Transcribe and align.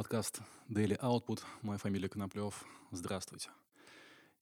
Подкаст 0.00 0.40
Daily 0.70 0.98
Output. 0.98 1.42
Моя 1.60 1.76
фамилия 1.76 2.08
Коноплев. 2.08 2.64
Здравствуйте. 2.90 3.50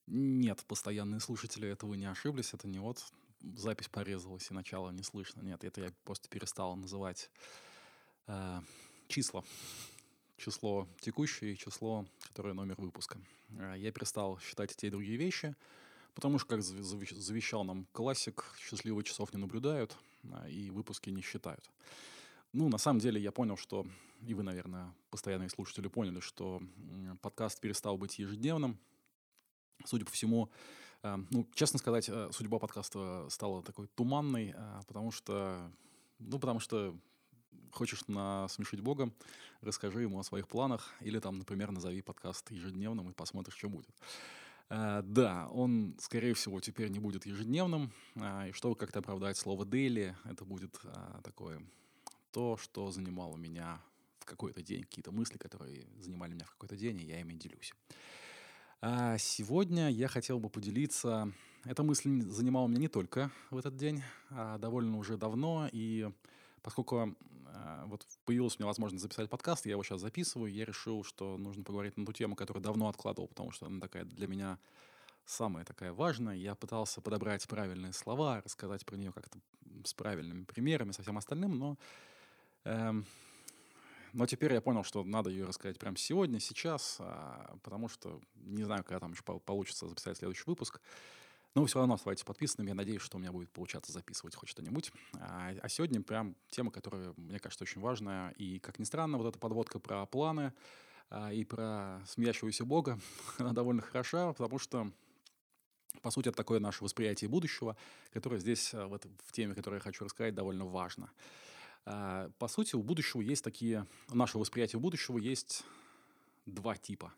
Нет, 0.06 0.64
постоянные 0.68 1.18
слушатели, 1.18 1.68
это 1.68 1.84
вы 1.84 1.96
не 1.96 2.06
ошиблись. 2.06 2.54
Это 2.54 2.68
не 2.68 2.78
вот 2.78 3.04
запись 3.40 3.88
порезалась 3.88 4.48
и 4.52 4.54
начало 4.54 4.90
не 4.90 5.02
слышно. 5.02 5.40
Нет, 5.40 5.64
это 5.64 5.80
я 5.80 5.92
просто 6.04 6.28
перестал 6.28 6.76
называть 6.76 7.28
э, 8.28 8.60
числа. 9.08 9.42
Число 10.36 10.86
текущее 11.00 11.54
и 11.54 11.58
число, 11.58 12.06
которое 12.28 12.54
номер 12.54 12.76
выпуска. 12.78 13.18
Э, 13.58 13.74
я 13.76 13.90
перестал 13.90 14.38
считать 14.38 14.76
те 14.76 14.86
и 14.86 14.90
другие 14.90 15.16
вещи, 15.16 15.56
потому 16.14 16.38
что, 16.38 16.50
как 16.50 16.62
завещал 16.62 17.64
нам 17.64 17.84
классик, 17.90 18.44
счастливые 18.60 19.02
часов 19.02 19.34
не 19.34 19.40
наблюдают 19.40 19.96
э, 20.22 20.50
и 20.52 20.70
выпуски 20.70 21.10
не 21.10 21.20
считают. 21.20 21.68
Ну, 22.58 22.68
на 22.68 22.78
самом 22.78 22.98
деле, 22.98 23.20
я 23.20 23.30
понял, 23.30 23.56
что, 23.56 23.86
и 24.26 24.34
вы, 24.34 24.42
наверное, 24.42 24.92
постоянные 25.10 25.48
слушатели 25.48 25.86
поняли, 25.86 26.18
что 26.18 26.60
подкаст 27.22 27.60
перестал 27.60 27.96
быть 27.96 28.18
ежедневным. 28.18 28.80
Судя 29.84 30.04
по 30.04 30.10
всему, 30.10 30.50
э, 31.04 31.18
ну, 31.30 31.48
честно 31.54 31.78
сказать, 31.78 32.08
э, 32.08 32.30
судьба 32.32 32.58
подкаста 32.58 33.28
стала 33.30 33.62
такой 33.62 33.86
туманной, 33.86 34.56
э, 34.56 34.80
потому 34.88 35.12
что, 35.12 35.70
ну, 36.18 36.40
потому 36.40 36.58
что 36.58 36.96
хочешь 37.70 38.08
насмешить 38.08 38.80
Бога, 38.80 39.12
расскажи 39.60 40.02
ему 40.02 40.18
о 40.18 40.24
своих 40.24 40.48
планах, 40.48 40.92
или 40.98 41.20
там, 41.20 41.38
например, 41.38 41.70
назови 41.70 42.02
подкаст 42.02 42.50
ежедневным 42.50 43.08
и 43.08 43.12
посмотришь, 43.12 43.56
что 43.56 43.68
будет. 43.68 43.94
Uh, 44.68 45.00
да, 45.02 45.46
он, 45.52 45.96
скорее 46.00 46.34
всего, 46.34 46.60
теперь 46.60 46.88
не 46.88 46.98
будет 46.98 47.24
ежедневным. 47.24 47.92
Uh, 48.16 48.50
и 48.50 48.52
чтобы 48.52 48.74
как-то 48.74 48.98
оправдать 48.98 49.38
слово 49.38 49.64
«daily», 49.64 50.14
это 50.24 50.44
будет 50.44 50.74
uh, 50.82 51.22
такое 51.22 51.62
то, 52.30 52.56
что 52.56 52.90
занимало 52.90 53.36
меня 53.36 53.80
в 54.20 54.24
какой-то 54.24 54.62
день, 54.62 54.82
какие-то 54.82 55.12
мысли, 55.12 55.38
которые 55.38 55.86
занимали 55.98 56.34
меня 56.34 56.44
в 56.44 56.50
какой-то 56.50 56.76
день, 56.76 57.00
и 57.00 57.04
я 57.04 57.20
ими 57.20 57.34
делюсь. 57.34 57.72
А 58.80 59.18
сегодня 59.18 59.90
я 59.90 60.08
хотел 60.08 60.38
бы 60.38 60.50
поделиться... 60.50 61.32
Эта 61.64 61.82
мысль 61.82 62.22
занимала 62.22 62.68
меня 62.68 62.78
не 62.78 62.88
только 62.88 63.32
в 63.50 63.58
этот 63.58 63.76
день, 63.76 64.02
а 64.30 64.58
довольно 64.58 64.96
уже 64.96 65.16
давно, 65.16 65.68
и 65.72 66.08
поскольку 66.62 67.16
э, 67.46 67.82
вот 67.86 68.06
появилась 68.24 68.54
у 68.54 68.58
меня 68.60 68.68
возможность 68.68 69.02
записать 69.02 69.28
подкаст, 69.28 69.66
я 69.66 69.72
его 69.72 69.82
сейчас 69.82 70.00
записываю, 70.00 70.52
я 70.52 70.64
решил, 70.64 71.02
что 71.02 71.36
нужно 71.36 71.64
поговорить 71.64 71.96
на 71.96 72.06
ту 72.06 72.12
тему, 72.12 72.36
которую 72.36 72.62
давно 72.62 72.88
откладывал, 72.88 73.26
потому 73.26 73.50
что 73.50 73.66
она 73.66 73.80
такая 73.80 74.04
для 74.04 74.28
меня 74.28 74.58
самая 75.26 75.64
такая 75.64 75.92
важная. 75.92 76.36
Я 76.36 76.54
пытался 76.54 77.00
подобрать 77.00 77.46
правильные 77.48 77.92
слова, 77.92 78.40
рассказать 78.44 78.86
про 78.86 78.96
нее 78.96 79.12
как-то 79.12 79.38
с 79.84 79.94
правильными 79.94 80.44
примерами, 80.44 80.92
со 80.92 81.02
всем 81.02 81.18
остальным, 81.18 81.58
но 81.58 81.76
но 84.12 84.26
теперь 84.26 84.52
я 84.52 84.60
понял, 84.60 84.84
что 84.84 85.04
надо 85.04 85.30
ее 85.30 85.44
рассказать 85.44 85.78
прямо 85.78 85.96
сегодня, 85.96 86.40
сейчас, 86.40 86.96
а, 87.00 87.56
потому 87.62 87.88
что 87.88 88.20
не 88.36 88.64
знаю, 88.64 88.82
когда 88.84 89.00
там 89.00 89.12
еще 89.12 89.22
получится 89.22 89.86
записать 89.86 90.18
следующий 90.18 90.44
выпуск. 90.46 90.80
Но 91.54 91.64
все 91.64 91.78
равно 91.78 91.94
оставайтесь 91.94 92.24
подписанными. 92.24 92.68
Я 92.68 92.74
надеюсь, 92.74 93.02
что 93.02 93.16
у 93.16 93.20
меня 93.20 93.32
будет 93.32 93.50
получаться 93.50 93.90
записывать 93.92 94.34
хоть 94.34 94.48
что-нибудь. 94.48 94.92
А, 95.14 95.52
а 95.60 95.68
сегодня 95.68 96.02
прям 96.02 96.36
тема, 96.50 96.70
которая, 96.70 97.14
мне 97.16 97.38
кажется, 97.38 97.64
очень 97.64 97.80
важная. 97.80 98.30
И, 98.32 98.58
как 98.58 98.78
ни 98.78 98.84
странно, 98.84 99.18
вот 99.18 99.26
эта 99.26 99.38
подводка 99.38 99.78
про 99.78 100.04
планы 100.06 100.52
а, 101.10 101.32
и 101.32 101.44
про 101.44 102.02
смеящегося 102.06 102.64
Бога, 102.64 103.00
она 103.38 103.52
довольно 103.52 103.82
хороша, 103.82 104.32
потому 104.32 104.58
что 104.58 104.90
по 106.02 106.10
сути, 106.10 106.28
это 106.28 106.36
такое 106.36 106.60
наше 106.60 106.84
восприятие 106.84 107.28
будущего, 107.28 107.76
которое 108.12 108.38
здесь, 108.38 108.72
а, 108.72 108.86
в, 108.86 108.98
в 109.24 109.32
теме, 109.32 109.54
которую 109.54 109.78
я 109.78 109.82
хочу 109.82 110.04
рассказать, 110.04 110.34
довольно 110.34 110.64
важно. 110.64 111.10
А, 111.90 112.30
по 112.38 112.48
сути, 112.48 112.76
у 112.76 112.82
будущего 112.82 113.22
есть 113.22 113.42
такие... 113.42 113.86
Нашего 114.10 114.42
восприятия 114.42 114.78
будущего 114.78 115.16
есть 115.16 115.64
два 116.44 116.76
типа. 116.76 117.14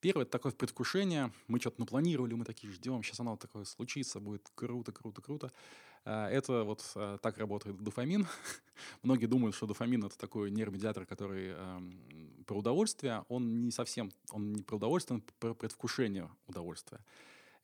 Первое— 0.00 0.22
это 0.24 0.30
такое 0.30 0.52
предвкушение. 0.52 1.32
Мы 1.48 1.58
что-то 1.58 1.80
напланировали, 1.80 2.34
мы 2.34 2.44
такие 2.44 2.72
ждем, 2.72 3.02
сейчас 3.02 3.18
оно 3.18 3.36
такое 3.36 3.64
случится, 3.64 4.20
будет 4.20 4.48
круто, 4.54 4.92
круто, 4.92 5.20
круто. 5.20 5.52
А, 6.04 6.28
это 6.28 6.62
вот 6.62 6.88
а, 6.94 7.18
так 7.18 7.36
работает 7.38 7.82
дофамин. 7.82 8.28
Многие 9.02 9.26
думают, 9.26 9.56
что 9.56 9.66
дофамин— 9.66 10.04
это 10.06 10.16
такой 10.16 10.52
нейромедиатор, 10.52 11.04
который 11.04 11.56
про 12.46 12.58
удовольствие. 12.58 13.24
Он 13.28 13.64
не 13.64 13.72
совсем... 13.72 14.12
Он 14.30 14.52
не 14.52 14.62
про 14.62 14.76
удовольствие, 14.76 15.16
он 15.16 15.24
про 15.40 15.54
предвкушение 15.54 16.30
удовольствия 16.46 17.00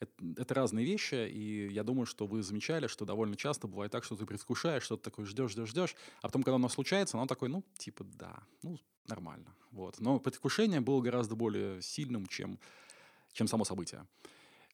это, 0.00 0.12
это 0.36 0.54
разные 0.54 0.84
вещи, 0.84 1.28
и 1.28 1.68
я 1.72 1.82
думаю, 1.82 2.06
что 2.06 2.26
вы 2.26 2.42
замечали, 2.42 2.86
что 2.86 3.04
довольно 3.04 3.36
часто 3.36 3.66
бывает 3.66 3.92
так, 3.92 4.04
что 4.04 4.16
ты 4.16 4.26
предвкушаешь, 4.26 4.82
что 4.82 4.96
ты 4.96 5.02
такой 5.04 5.24
ждешь, 5.24 5.52
ждешь, 5.52 5.68
ждешь, 5.68 5.96
а 6.20 6.28
потом, 6.28 6.42
когда 6.42 6.56
оно 6.56 6.68
случается, 6.68 7.16
оно 7.16 7.26
такой, 7.26 7.48
ну, 7.48 7.64
типа, 7.76 8.04
да, 8.04 8.42
ну, 8.62 8.78
нормально. 9.06 9.54
Вот. 9.70 10.00
Но 10.00 10.18
предвкушение 10.18 10.80
было 10.80 11.00
гораздо 11.00 11.34
более 11.34 11.82
сильным, 11.82 12.26
чем, 12.26 12.58
чем 13.32 13.48
само 13.48 13.64
событие. 13.64 14.06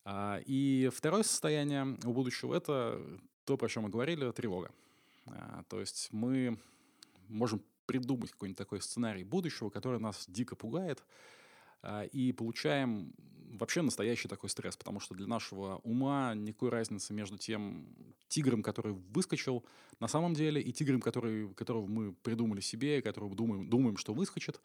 А, 0.04 0.40
и 0.44 0.90
второе 0.94 1.22
состояние 1.22 1.98
у 2.04 2.12
будущего— 2.12 2.54
это 2.56 3.00
то, 3.44 3.56
про 3.56 3.68
что 3.68 3.80
мы 3.80 3.88
говорили, 3.88 4.30
тревога. 4.32 4.70
А, 5.26 5.64
то 5.68 5.80
есть 5.80 6.08
мы 6.12 6.58
можем 7.28 7.62
придумать 7.86 8.30
какой-нибудь 8.32 8.58
такой 8.58 8.80
сценарий 8.80 9.24
будущего, 9.24 9.70
который 9.70 10.00
нас 10.00 10.24
дико 10.28 10.56
пугает, 10.56 11.02
и 12.12 12.32
получаем 12.32 13.14
вообще 13.58 13.82
настоящий 13.82 14.28
такой 14.28 14.50
стресс, 14.50 14.76
потому 14.76 15.00
что 15.00 15.14
для 15.14 15.26
нашего 15.26 15.76
ума 15.84 16.34
никакой 16.34 16.70
разницы 16.70 17.12
между 17.12 17.38
тем 17.38 17.86
тигром, 18.28 18.62
который 18.62 18.92
выскочил 18.92 19.64
на 20.00 20.08
самом 20.08 20.34
деле, 20.34 20.60
и 20.60 20.72
тигром, 20.72 21.00
который, 21.00 21.52
которого 21.54 21.86
мы 21.86 22.12
придумали 22.12 22.60
себе, 22.60 23.02
которого 23.02 23.34
думаем, 23.34 23.68
думаем, 23.68 23.96
что 23.96 24.12
выскочит, 24.12 24.60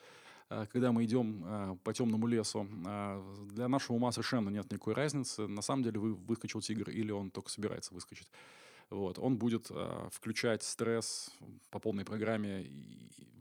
а, 0.49 0.65
когда 0.65 0.91
мы 0.91 1.05
идем 1.05 1.43
а, 1.45 1.75
по 1.83 1.93
темному 1.93 2.27
лесу. 2.27 2.67
Для 3.51 3.67
нашего 3.67 3.97
ума 3.97 4.11
совершенно 4.11 4.49
нет 4.49 4.71
никакой 4.71 4.93
разницы. 4.93 5.47
На 5.47 5.61
самом 5.61 5.83
деле 5.83 5.99
вы 5.99 6.15
выскочил 6.15 6.61
тигр 6.61 6.89
или 6.89 7.11
он 7.11 7.29
только 7.31 7.49
собирается 7.49 7.93
выскочить. 7.93 8.29
Вот. 8.89 9.19
Он 9.19 9.37
будет 9.37 9.69
включать 10.11 10.63
стресс 10.63 11.31
по 11.69 11.79
полной 11.79 12.05
программе 12.05 12.67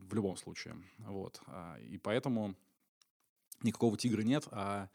в 0.02 0.14
любом 0.14 0.36
случае. 0.36 0.76
Вот. 0.98 1.40
И 1.88 1.96
поэтому 1.96 2.54
никакого 3.62 3.96
тигра 3.96 4.22
нет, 4.22 4.46
а, 4.50 4.88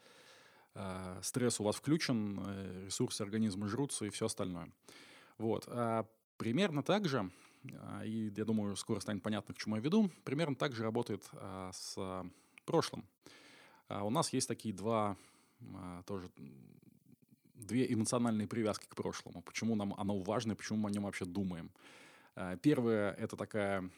а 0.74 1.18
стресс 1.22 1.60
у 1.60 1.64
вас 1.64 1.76
включен, 1.76 2.40
э, 2.44 2.84
ресурсы 2.86 3.22
организма 3.22 3.68
жрутся 3.68 4.04
и 4.04 4.10
все 4.10 4.26
остальное. 4.26 4.70
Вот. 5.38 5.64
А 5.68 6.06
примерно 6.36 6.82
так 6.82 7.06
же, 7.08 7.30
а, 7.72 8.04
и 8.04 8.30
я 8.36 8.44
думаю, 8.44 8.76
скоро 8.76 9.00
станет 9.00 9.22
понятно, 9.22 9.54
к 9.54 9.58
чему 9.58 9.76
я 9.76 9.82
веду, 9.82 10.10
примерно 10.24 10.54
так 10.54 10.74
же 10.74 10.82
работает 10.82 11.28
а, 11.32 11.70
с 11.72 11.96
прошлым. 12.64 13.04
А 13.88 14.04
у 14.04 14.10
нас 14.10 14.32
есть 14.32 14.48
такие 14.48 14.74
два 14.74 15.16
а, 15.74 16.02
тоже 16.02 16.30
две 17.54 17.90
эмоциональные 17.92 18.48
привязки 18.48 18.86
к 18.86 18.94
прошлому. 18.94 19.42
Почему 19.42 19.74
нам 19.74 19.94
оно 19.96 20.18
важно, 20.18 20.54
почему 20.54 20.78
мы 20.78 20.90
о 20.90 20.92
нем 20.92 21.04
вообще 21.04 21.24
думаем. 21.24 21.70
Первое— 22.62 23.12
это 23.18 23.36
такая, 23.36 23.88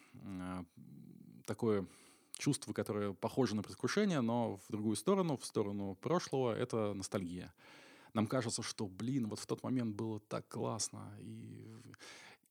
такое 1.46 1.86
чувство, 2.38 2.72
которое 2.72 3.12
похоже 3.12 3.56
на 3.56 3.62
предвкушение, 3.62 4.20
но 4.20 4.56
в 4.56 4.70
другую 4.70 4.96
сторону, 4.96 5.36
в 5.36 5.44
сторону 5.44 5.94
прошлого, 5.96 6.54
это 6.56 6.92
ностальгия. 6.94 7.52
Нам 8.14 8.26
кажется, 8.26 8.62
что, 8.62 8.86
блин, 8.86 9.28
вот 9.28 9.38
в 9.38 9.46
тот 9.46 9.62
момент 9.62 9.94
было 9.94 10.20
так 10.20 10.48
классно. 10.48 11.12
И, 11.20 11.68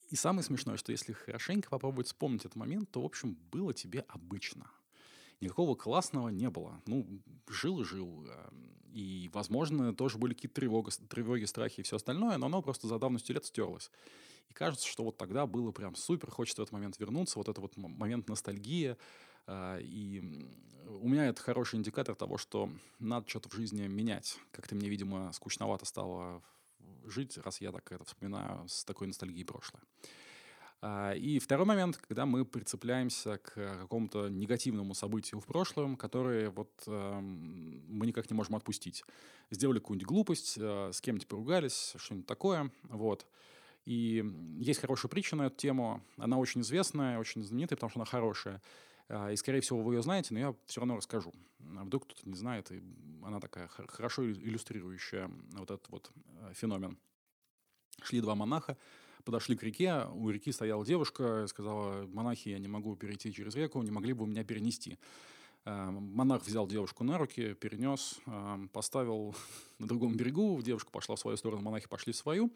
и 0.09 0.15
самое 0.15 0.43
смешное, 0.43 0.77
что 0.77 0.91
если 0.91 1.13
хорошенько 1.13 1.69
попробовать 1.69 2.07
вспомнить 2.07 2.41
этот 2.41 2.55
момент, 2.55 2.91
то, 2.91 3.01
в 3.01 3.05
общем, 3.05 3.37
было 3.51 3.73
тебе 3.73 4.05
обычно. 4.07 4.69
Никакого 5.41 5.75
классного 5.75 6.29
не 6.29 6.49
было. 6.49 6.81
Ну, 6.85 7.07
жил 7.47 7.81
и 7.81 7.83
жил. 7.83 8.25
Эм, 8.27 8.75
и, 8.93 9.29
возможно, 9.33 9.93
тоже 9.93 10.17
были 10.17 10.33
какие-то 10.33 10.55
тревоги, 10.55 10.89
тревоги, 11.09 11.45
страхи 11.45 11.81
и 11.81 11.83
все 11.83 11.97
остальное, 11.97 12.37
но 12.37 12.45
оно 12.45 12.61
просто 12.61 12.87
за 12.87 12.97
давностью 12.97 13.35
лет 13.35 13.45
стерлось. 13.45 13.91
И 14.49 14.53
кажется, 14.53 14.87
что 14.87 15.03
вот 15.03 15.17
тогда 15.17 15.45
было 15.45 15.71
прям 15.71 15.95
супер, 15.95 16.31
хочется 16.31 16.61
в 16.61 16.63
этот 16.63 16.73
момент 16.73 16.97
вернуться, 16.99 17.39
вот 17.39 17.49
этот 17.49 17.59
вот 17.61 17.75
момент 17.75 18.29
ностальгии, 18.29 18.91
а, 18.91 18.97
и 19.49 20.47
у 21.01 21.07
меня 21.07 21.27
это 21.27 21.41
хороший 21.41 21.77
индикатор 21.77 22.15
того, 22.15 22.37
что 22.37 22.69
надо 22.99 23.27
что-то 23.29 23.49
в 23.49 23.53
жизни 23.53 23.87
менять. 23.87 24.37
Как-то 24.51 24.75
мне, 24.75 24.89
видимо, 24.89 25.31
скучновато 25.33 25.85
стало 25.85 26.41
жить, 27.05 27.37
раз 27.37 27.61
я 27.61 27.71
так 27.71 27.91
это 27.91 28.03
вспоминаю 28.05 28.67
с 28.67 28.83
такой 28.83 29.07
ностальгией 29.07 29.45
прошлое. 29.45 29.81
А, 30.81 31.13
и 31.13 31.39
второй 31.39 31.65
момент, 31.65 31.97
когда 31.97 32.25
мы 32.25 32.45
прицепляемся 32.45 33.37
к 33.37 33.53
какому-то 33.53 34.29
негативному 34.29 34.93
событию 34.93 35.39
в 35.39 35.45
прошлом, 35.45 35.95
которое 35.95 36.49
вот 36.49 36.71
э, 36.87 37.19
мы 37.19 38.05
никак 38.05 38.29
не 38.29 38.35
можем 38.35 38.55
отпустить. 38.55 39.03
Сделали 39.49 39.79
какую-нибудь 39.79 40.07
глупость, 40.07 40.57
э, 40.57 40.91
с 40.93 41.01
кем-нибудь 41.01 41.27
поругались, 41.27 41.93
что-нибудь 41.97 42.27
такое, 42.27 42.71
вот. 42.83 43.25
И 43.85 44.23
есть 44.59 44.81
хорошая 44.81 45.09
притча 45.09 45.35
на 45.35 45.47
эту 45.47 45.55
тему. 45.55 46.01
Она 46.17 46.37
очень 46.37 46.61
известная, 46.61 47.19
очень 47.19 47.43
знаменитая, 47.43 47.77
потому 47.77 47.89
что 47.89 47.99
она 47.99 48.05
хорошая. 48.05 48.61
А, 49.07 49.31
и, 49.31 49.35
скорее 49.35 49.61
всего, 49.61 49.81
вы 49.81 49.95
ее 49.95 50.01
знаете, 50.01 50.33
но 50.33 50.39
я 50.39 50.55
все 50.65 50.81
равно 50.81 50.97
расскажу. 50.97 51.33
А 51.77 51.83
вдруг 51.83 52.05
кто-то 52.05 52.27
не 52.27 52.35
знает, 52.35 52.71
и 52.71 52.81
она 53.23 53.39
такая 53.39 53.67
хорошо 53.67 54.29
иллюстрирующая 54.29 55.29
вот 55.53 55.71
этот 55.71 55.87
вот 55.89 56.11
э, 56.41 56.53
феномен. 56.53 56.97
Шли 58.01 58.21
два 58.21 58.35
монаха, 58.35 58.77
подошли 59.23 59.55
к 59.55 59.63
реке, 59.63 60.05
у 60.13 60.29
реки 60.29 60.51
стояла 60.51 60.85
девушка, 60.85 61.47
сказала, 61.47 62.05
монахи, 62.07 62.49
я 62.49 62.59
не 62.59 62.67
могу 62.67 62.95
перейти 62.95 63.33
через 63.33 63.55
реку, 63.55 63.81
не 63.81 63.91
могли 63.91 64.13
бы 64.13 64.25
вы 64.25 64.31
меня 64.31 64.43
перенести? 64.43 64.97
Э, 65.65 65.89
монах 65.91 66.43
взял 66.43 66.67
девушку 66.67 67.03
на 67.03 67.17
руки, 67.17 67.53
перенес, 67.53 68.19
поставил 68.73 69.35
на 69.79 69.87
другом 69.87 70.15
берегу, 70.15 70.61
девушка 70.63 70.89
пошла 70.91 71.15
в 71.15 71.19
свою 71.19 71.37
сторону, 71.37 71.61
монахи 71.61 71.87
пошли 71.87 72.13
в 72.13 72.17
свою. 72.17 72.51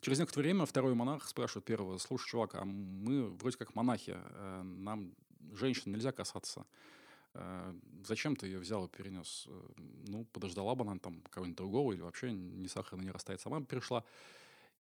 Через 0.00 0.18
некоторое 0.18 0.46
время 0.46 0.66
второй 0.66 0.94
монах 0.94 1.28
спрашивает 1.28 1.64
первого, 1.64 1.96
слушай, 1.98 2.28
чувак, 2.28 2.56
а 2.56 2.64
мы 2.64 3.28
вроде 3.28 3.56
как 3.56 3.76
монахи, 3.76 4.16
э, 4.16 4.62
нам 4.62 5.14
женщин 5.52 5.92
нельзя 5.92 6.12
касаться. 6.12 6.66
Зачем 8.04 8.36
ты 8.36 8.46
ее 8.46 8.58
взял 8.58 8.84
и 8.84 8.88
перенес? 8.88 9.48
Ну, 9.76 10.24
подождала 10.32 10.74
бы 10.74 10.82
она 10.84 10.98
там 10.98 11.22
кого-нибудь 11.30 11.56
другого 11.56 11.92
или 11.92 12.02
вообще 12.02 12.32
не 12.32 12.68
сахарно 12.68 13.02
не 13.02 13.10
растает, 13.10 13.40
сама 13.40 13.62
перешла. 13.62 14.04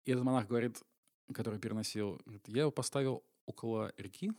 И 0.05 0.13
этот 0.13 0.25
монах 0.25 0.47
говорит, 0.47 0.83
который 1.33 1.59
переносил, 1.59 2.21
я 2.47 2.63
его 2.63 2.71
поставил 2.71 3.25
около 3.47 3.93
реки, 3.97 4.33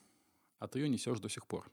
а 0.59 0.67
ты 0.67 0.79
ее 0.79 0.89
несешь 0.89 1.19
до 1.19 1.29
сих 1.29 1.47
пор. 1.47 1.69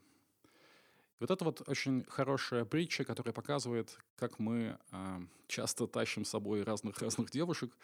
И 1.19 1.21
вот 1.21 1.31
это 1.31 1.45
вот 1.45 1.69
очень 1.69 2.05
хорошая 2.09 2.65
притча, 2.65 3.05
которая 3.05 3.33
показывает, 3.33 3.97
как 4.17 4.39
мы 4.39 4.79
э, 4.91 5.21
часто 5.47 5.87
тащим 5.87 6.25
с 6.25 6.31
собой 6.31 6.65
разных-разных 6.65 7.31
девушек, 7.31 7.77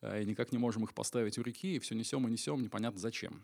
э, 0.00 0.22
и 0.22 0.24
никак 0.24 0.52
не 0.52 0.58
можем 0.58 0.84
их 0.84 0.94
поставить 0.94 1.36
у 1.36 1.42
реки, 1.42 1.76
и 1.76 1.78
все 1.78 1.94
несем 1.94 2.26
и 2.26 2.30
несем, 2.30 2.62
непонятно 2.62 2.98
зачем. 2.98 3.42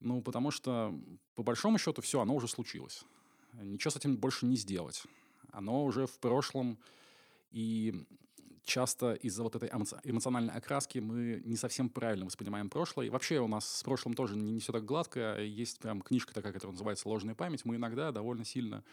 Ну, 0.00 0.22
потому 0.22 0.50
что, 0.50 0.94
по 1.34 1.42
большому 1.42 1.78
счету, 1.78 2.02
все, 2.02 2.20
оно 2.20 2.34
уже 2.34 2.48
случилось. 2.48 3.04
Ничего 3.54 3.90
с 3.90 3.96
этим 3.96 4.16
больше 4.16 4.46
не 4.46 4.56
сделать. 4.56 5.04
Оно 5.52 5.84
уже 5.84 6.06
в 6.06 6.18
прошлом, 6.18 6.78
и 7.50 8.06
часто 8.64 9.14
из-за 9.14 9.42
вот 9.42 9.56
этой 9.56 9.68
эмоциональной 9.68 10.54
окраски 10.54 10.98
мы 10.98 11.42
не 11.44 11.56
совсем 11.56 11.88
правильно 11.88 12.26
воспринимаем 12.26 12.70
прошлое. 12.70 13.06
И 13.06 13.10
вообще 13.10 13.40
у 13.40 13.48
нас 13.48 13.66
с 13.66 13.82
прошлым 13.82 14.14
тоже 14.14 14.36
не, 14.36 14.52
не 14.52 14.60
все 14.60 14.72
так 14.72 14.84
гладко. 14.84 15.40
Есть 15.40 15.80
прям 15.80 16.00
книжка 16.00 16.32
такая, 16.32 16.52
которая 16.52 16.72
называется 16.72 17.08
«Ложная 17.08 17.34
память». 17.34 17.64
Мы 17.64 17.76
иногда 17.76 18.12
довольно 18.12 18.44
сильно 18.44 18.84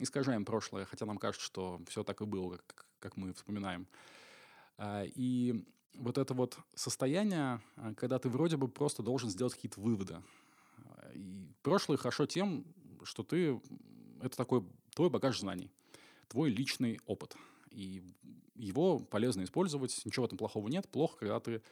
искажаем 0.00 0.44
прошлое, 0.44 0.84
хотя 0.84 1.06
нам 1.06 1.18
кажется, 1.18 1.44
что 1.44 1.80
все 1.88 2.02
так 2.02 2.20
и 2.22 2.24
было, 2.24 2.58
как, 2.66 2.86
как 2.98 3.16
мы 3.16 3.32
вспоминаем. 3.34 3.86
А, 4.78 5.04
и 5.04 5.64
вот 5.94 6.18
это 6.18 6.34
вот 6.34 6.58
состояние, 6.74 7.60
а, 7.76 7.94
когда 7.94 8.18
ты 8.18 8.28
вроде 8.28 8.56
бы 8.56 8.68
просто 8.68 9.02
должен 9.02 9.30
сделать 9.30 9.54
какие-то 9.54 9.80
выводы. 9.80 10.22
И 11.14 11.48
прошлое 11.62 11.96
хорошо 11.96 12.26
тем, 12.26 12.64
что 13.04 13.22
ты... 13.22 13.60
Это 14.22 14.36
такой 14.36 14.64
твой 14.94 15.10
багаж 15.10 15.38
знаний, 15.38 15.70
твой 16.28 16.50
личный 16.50 17.00
опыт. 17.06 17.36
И 17.70 18.02
его 18.54 18.98
полезно 18.98 19.44
использовать, 19.44 20.04
ничего 20.04 20.26
этом 20.26 20.38
плохого 20.38 20.68
нет. 20.68 20.88
Плохо, 20.88 21.18
когда 21.18 21.40
ты 21.40 21.62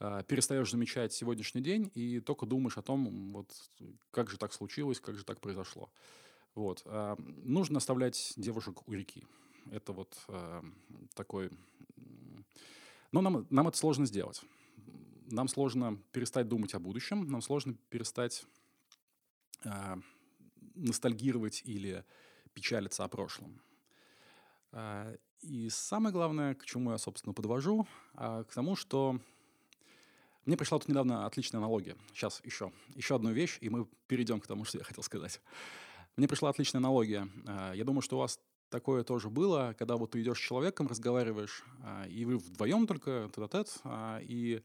э, 0.00 0.22
перестаешь 0.26 0.70
замечать 0.70 1.12
сегодняшний 1.12 1.62
день 1.62 1.90
и 1.94 2.20
только 2.20 2.44
думаешь 2.46 2.76
о 2.76 2.82
том, 2.82 3.32
вот, 3.32 3.52
как 4.10 4.28
же 4.28 4.36
так 4.36 4.52
случилось, 4.52 5.00
как 5.00 5.16
же 5.16 5.24
так 5.24 5.40
произошло. 5.40 5.90
Вот. 6.54 6.82
Э, 6.84 7.16
нужно 7.44 7.78
оставлять 7.78 8.32
девушек 8.36 8.86
у 8.88 8.92
реки. 8.92 9.24
Это 9.70 9.92
вот 9.92 10.16
э, 10.28 10.62
такой... 11.14 11.50
Но 13.12 13.20
нам, 13.20 13.46
нам 13.50 13.68
это 13.68 13.78
сложно 13.78 14.06
сделать. 14.06 14.42
Нам 15.30 15.48
сложно 15.48 15.98
перестать 16.12 16.48
думать 16.48 16.74
о 16.74 16.80
будущем, 16.80 17.26
нам 17.26 17.40
сложно 17.42 17.74
перестать 17.88 18.44
э, 19.64 19.96
ностальгировать 20.74 21.62
или 21.64 22.04
печалиться 22.54 23.04
о 23.04 23.08
прошлом. 23.08 23.60
И 25.42 25.68
самое 25.70 26.12
главное, 26.12 26.54
к 26.54 26.64
чему 26.64 26.92
я, 26.92 26.98
собственно, 26.98 27.32
подвожу, 27.32 27.86
а, 28.14 28.44
к 28.44 28.52
тому, 28.52 28.74
что 28.74 29.20
мне 30.44 30.56
пришла 30.56 30.78
тут 30.78 30.88
недавно 30.88 31.26
отличная 31.26 31.58
аналогия. 31.58 31.96
Сейчас 32.12 32.40
еще, 32.44 32.72
еще 32.94 33.16
одну 33.16 33.32
вещь, 33.32 33.58
и 33.60 33.68
мы 33.68 33.86
перейдем 34.06 34.40
к 34.40 34.46
тому, 34.46 34.64
что 34.64 34.78
я 34.78 34.84
хотел 34.84 35.02
сказать. 35.02 35.40
Мне 36.16 36.26
пришла 36.28 36.50
отличная 36.50 36.80
аналогия. 36.80 37.28
А, 37.46 37.72
я 37.74 37.84
думаю, 37.84 38.02
что 38.02 38.16
у 38.16 38.20
вас 38.20 38.40
такое 38.70 39.04
тоже 39.04 39.28
было, 39.28 39.74
когда 39.78 39.96
вот 39.96 40.12
ты 40.12 40.22
идешь 40.22 40.38
с 40.38 40.42
человеком, 40.42 40.88
разговариваешь, 40.88 41.62
а, 41.82 42.06
и 42.08 42.24
вы 42.24 42.38
вдвоем 42.38 42.86
только 42.86 43.30
тет-а-тет, 43.34 43.72
и 44.22 44.62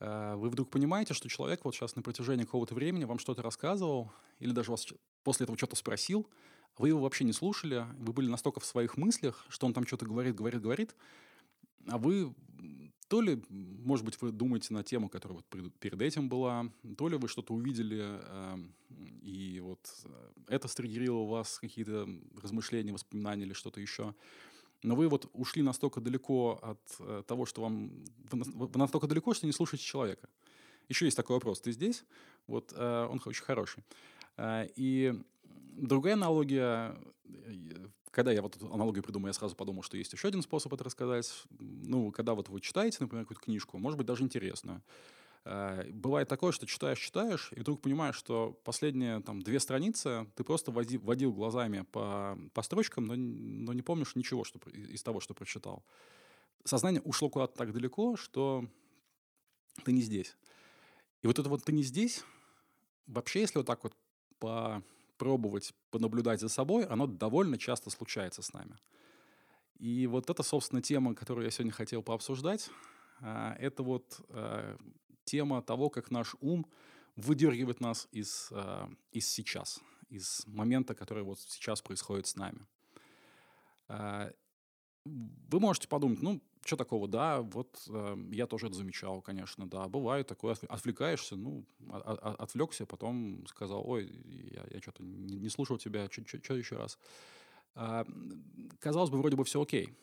вы 0.00 0.50
вдруг 0.50 0.70
понимаете, 0.70 1.14
что 1.14 1.28
человек 1.28 1.64
вот 1.64 1.74
сейчас 1.74 1.96
на 1.96 2.02
протяжении 2.02 2.44
какого-то 2.44 2.74
времени 2.74 3.04
вам 3.04 3.18
что-то 3.18 3.42
рассказывал, 3.42 4.12
или 4.38 4.52
даже 4.52 4.70
вас 4.70 4.86
после 5.22 5.44
этого 5.44 5.56
что-то 5.56 5.76
спросил, 5.76 6.28
вы 6.78 6.88
его 6.88 7.00
вообще 7.00 7.24
не 7.24 7.32
слушали, 7.32 7.86
вы 7.98 8.12
были 8.12 8.28
настолько 8.28 8.60
в 8.60 8.64
своих 8.64 8.96
мыслях, 8.96 9.46
что 9.48 9.66
он 9.66 9.72
там 9.72 9.86
что-то 9.86 10.06
говорит, 10.06 10.34
говорит, 10.34 10.60
говорит, 10.60 10.96
а 11.86 11.98
вы 11.98 12.34
то 13.08 13.20
ли, 13.20 13.42
может 13.48 14.04
быть, 14.04 14.20
вы 14.20 14.32
думаете 14.32 14.72
на 14.72 14.82
тему, 14.82 15.08
которая 15.08 15.38
вот 15.38 15.74
перед 15.78 16.00
этим 16.00 16.28
была, 16.28 16.70
то 16.96 17.08
ли 17.08 17.16
вы 17.16 17.28
что-то 17.28 17.54
увидели, 17.54 18.02
э, 18.02 18.56
и 19.22 19.60
вот 19.60 19.80
э, 20.04 20.32
это 20.48 20.68
стригерило 20.68 21.18
у 21.18 21.26
вас 21.26 21.58
какие-то 21.58 22.08
размышления, 22.42 22.92
воспоминания 22.92 23.44
или 23.44 23.52
что-то 23.52 23.80
еще. 23.80 24.14
Но 24.82 24.94
вы 24.94 25.08
вот 25.08 25.30
ушли 25.32 25.62
настолько 25.62 26.00
далеко 26.00 26.58
от 26.62 26.80
э, 27.00 27.22
того, 27.26 27.46
что 27.46 27.62
вам... 27.62 28.04
Вы 28.30 28.78
настолько 28.78 29.06
далеко, 29.06 29.32
что 29.34 29.46
не 29.46 29.52
слушаете 29.52 29.84
человека. 29.84 30.28
Еще 30.88 31.06
есть 31.06 31.16
такой 31.16 31.36
вопрос. 31.36 31.60
Ты 31.60 31.72
здесь? 31.72 32.04
Вот 32.46 32.72
э, 32.76 33.08
он 33.10 33.20
очень 33.24 33.44
хороший. 33.44 33.82
Э, 34.36 34.66
и 34.76 35.14
Другая 35.76 36.14
аналогия, 36.14 36.96
когда 38.10 38.30
я 38.30 38.42
вот 38.42 38.54
эту 38.56 38.72
аналогию 38.72 39.02
придумал, 39.02 39.26
я 39.26 39.32
сразу 39.32 39.56
подумал, 39.56 39.82
что 39.82 39.96
есть 39.96 40.12
еще 40.12 40.28
один 40.28 40.42
способ 40.42 40.72
это 40.72 40.84
рассказать. 40.84 41.32
Ну, 41.58 42.12
когда 42.12 42.34
вот 42.34 42.48
вы 42.48 42.60
читаете, 42.60 42.98
например, 43.00 43.24
какую-то 43.24 43.42
книжку, 43.42 43.78
может 43.78 43.98
быть, 43.98 44.06
даже 44.06 44.22
интересную. 44.22 44.82
Э, 45.44 45.90
бывает 45.92 46.28
такое, 46.28 46.52
что 46.52 46.66
читаешь, 46.66 46.98
читаешь, 46.98 47.50
и 47.52 47.60
вдруг 47.60 47.82
понимаешь, 47.82 48.16
что 48.16 48.58
последние 48.64 49.20
там 49.20 49.42
две 49.42 49.60
страницы 49.60 50.26
ты 50.36 50.44
просто 50.44 50.72
водил, 50.72 51.00
водил 51.02 51.32
глазами 51.32 51.84
по, 51.92 52.38
по 52.54 52.62
строчкам, 52.62 53.04
но, 53.04 53.14
но 53.16 53.72
не 53.72 53.82
помнишь 53.82 54.14
ничего 54.16 54.44
что, 54.44 54.58
из 54.70 55.02
того, 55.02 55.20
что 55.20 55.34
прочитал. 55.34 55.84
Сознание 56.64 57.02
ушло 57.02 57.28
куда-то 57.28 57.56
так 57.56 57.72
далеко, 57.72 58.16
что 58.16 58.64
ты 59.84 59.92
не 59.92 60.00
здесь. 60.00 60.36
И 61.22 61.26
вот 61.26 61.38
это 61.38 61.48
вот 61.48 61.64
ты 61.64 61.72
не 61.72 61.82
здесь, 61.82 62.24
вообще, 63.06 63.40
если 63.40 63.58
вот 63.58 63.66
так 63.66 63.84
вот 63.84 63.94
по 64.38 64.82
пробовать 65.16 65.74
понаблюдать 65.90 66.40
за 66.40 66.48
собой, 66.48 66.84
оно 66.86 67.06
довольно 67.06 67.56
часто 67.56 67.90
случается 67.90 68.42
с 68.42 68.52
нами. 68.52 68.76
И 69.78 70.06
вот 70.06 70.28
это, 70.28 70.42
собственно, 70.42 70.82
тема, 70.82 71.14
которую 71.14 71.44
я 71.44 71.50
сегодня 71.50 71.72
хотел 71.72 72.02
пообсуждать. 72.02 72.70
А, 73.20 73.54
это 73.58 73.82
вот 73.82 74.20
а, 74.30 74.76
тема 75.24 75.62
того, 75.62 75.90
как 75.90 76.10
наш 76.10 76.34
ум 76.40 76.66
выдергивает 77.16 77.80
нас 77.80 78.08
из, 78.12 78.48
а, 78.52 78.90
из 79.12 79.28
сейчас, 79.28 79.80
из 80.10 80.44
момента, 80.46 80.94
который 80.94 81.22
вот 81.22 81.40
сейчас 81.40 81.82
происходит 81.82 82.26
с 82.26 82.36
нами. 82.36 82.66
Вы 85.04 85.60
можете 85.60 85.86
подумать, 85.86 86.22
ну, 86.22 86.40
что 86.64 86.76
такого, 86.76 87.08
да, 87.08 87.42
вот 87.42 87.82
э, 87.88 88.16
я 88.32 88.46
тоже 88.46 88.66
это 88.68 88.76
замечал, 88.76 89.20
конечно, 89.20 89.68
да, 89.68 89.88
бывает 89.88 90.26
такое, 90.26 90.56
отвлекаешься, 90.68 91.36
ну, 91.36 91.64
от, 91.90 92.18
отвлекся, 92.40 92.86
потом 92.86 93.46
сказал, 93.46 93.82
ой, 93.86 94.10
я, 94.50 94.64
я 94.70 94.80
что-то 94.80 95.02
не, 95.02 95.36
не 95.36 95.48
слушал 95.48 95.76
тебя, 95.78 96.08
что 96.10 96.54
еще 96.54 96.76
раз. 96.76 96.98
Э, 97.74 98.04
казалось 98.78 99.10
бы, 99.10 99.18
вроде 99.18 99.36
бы 99.36 99.44
все 99.44 99.60
окей, 99.60 99.94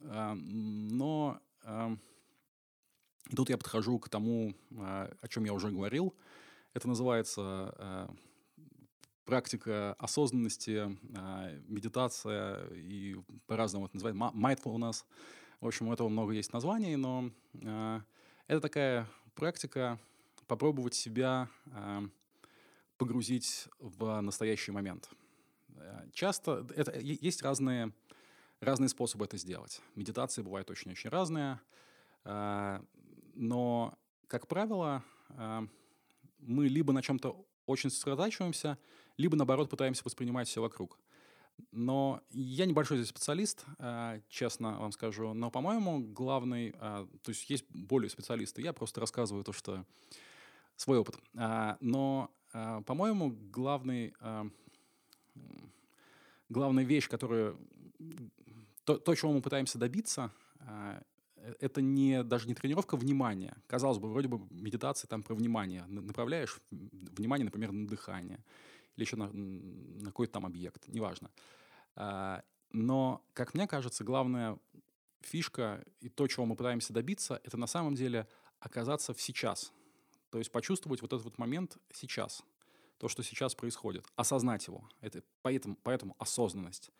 э, 0.00 0.32
но 0.34 1.40
э, 1.64 1.96
и 3.28 3.36
тут 3.36 3.50
я 3.50 3.58
подхожу 3.58 3.98
к 3.98 4.08
тому, 4.08 4.54
э, 4.70 5.14
о 5.20 5.28
чем 5.28 5.44
я 5.44 5.52
уже 5.52 5.70
говорил, 5.70 6.14
это 6.72 6.88
называется 6.88 7.74
э, 7.76 8.08
практика 9.24 9.94
осознанности, 9.98 10.96
э, 11.16 11.60
медитация 11.66 12.66
и 12.72 13.16
по-разному 13.46 13.86
это 13.86 13.96
называют, 13.96 14.16
mindfulness, 14.34 15.04
в 15.60 15.66
общем, 15.66 15.88
у 15.88 15.92
этого 15.92 16.08
много 16.08 16.32
есть 16.32 16.52
названий, 16.52 16.94
но 16.94 17.32
это 18.46 18.60
такая 18.60 19.08
практика 19.34 19.98
попробовать 20.46 20.94
себя 20.94 21.48
погрузить 22.96 23.66
в 23.80 24.20
настоящий 24.20 24.70
момент. 24.70 25.10
Часто 26.12 26.64
это, 26.76 26.96
есть 26.96 27.42
разные, 27.42 27.92
разные 28.60 28.88
способы 28.88 29.24
это 29.24 29.36
сделать. 29.36 29.82
Медитации 29.96 30.42
бывают 30.42 30.70
очень-очень 30.70 31.10
разные, 31.10 31.58
но, 33.38 33.96
как 34.26 34.48
правило, 34.48 35.04
э, 35.30 35.66
мы 36.40 36.66
либо 36.66 36.92
на 36.92 37.02
чем-то 37.02 37.46
очень 37.66 37.88
сосредотачиваемся, 37.88 38.78
либо, 39.16 39.36
наоборот, 39.36 39.70
пытаемся 39.70 40.02
воспринимать 40.04 40.48
все 40.48 40.60
вокруг. 40.60 40.98
Но 41.70 42.20
я 42.30 42.66
небольшой 42.66 42.96
здесь 42.96 43.10
специалист, 43.10 43.64
э, 43.78 44.20
честно 44.28 44.80
вам 44.80 44.90
скажу. 44.90 45.34
Но, 45.34 45.52
по-моему, 45.52 46.00
главный... 46.00 46.74
Э, 46.80 47.06
то 47.22 47.28
есть 47.28 47.48
есть 47.48 47.64
более 47.70 48.10
специалисты. 48.10 48.60
Я 48.60 48.72
просто 48.72 49.00
рассказываю 49.00 49.44
то, 49.44 49.52
что... 49.52 49.84
Свой 50.76 50.98
опыт. 50.98 51.16
Но, 51.80 52.30
по-моему, 52.52 53.36
главный... 53.50 54.14
Главная 56.48 56.84
вещь, 56.84 57.08
которую... 57.08 57.58
То, 58.84 58.96
то, 58.96 59.14
чего 59.16 59.32
мы 59.32 59.42
пытаемся 59.42 59.76
добиться, 59.76 60.32
это 61.60 61.80
не, 61.80 62.22
даже 62.22 62.48
не 62.48 62.54
тренировка 62.54 62.96
внимания. 62.96 63.56
Казалось 63.66 63.98
бы, 63.98 64.08
вроде 64.08 64.28
бы 64.28 64.40
медитация 64.50 65.08
там 65.08 65.22
про 65.22 65.34
внимание. 65.34 65.84
Направляешь 65.86 66.60
внимание, 66.70 67.44
например, 67.44 67.72
на 67.72 67.86
дыхание 67.86 68.44
или 68.96 69.04
еще 69.04 69.16
на, 69.16 69.30
на 69.32 70.06
какой-то 70.06 70.32
там 70.32 70.46
объект, 70.46 70.88
неважно. 70.88 71.30
А, 71.94 72.42
но, 72.72 73.24
как 73.32 73.54
мне 73.54 73.68
кажется, 73.68 74.02
главная 74.04 74.58
фишка 75.20 75.84
и 76.00 76.08
то, 76.08 76.26
чего 76.26 76.46
мы 76.46 76.56
пытаемся 76.56 76.92
добиться, 76.92 77.40
это 77.44 77.56
на 77.56 77.66
самом 77.66 77.94
деле 77.94 78.26
оказаться 78.60 79.14
в 79.14 79.20
сейчас. 79.20 79.72
То 80.30 80.38
есть 80.38 80.50
почувствовать 80.50 81.00
вот 81.00 81.12
этот 81.12 81.24
вот 81.24 81.38
момент 81.38 81.78
сейчас. 81.92 82.42
То, 82.98 83.08
что 83.08 83.22
сейчас 83.22 83.54
происходит. 83.54 84.04
Осознать 84.16 84.66
его. 84.66 84.88
Это, 85.00 85.22
поэтому, 85.42 85.76
поэтому 85.82 86.16
осознанность. 86.18 86.90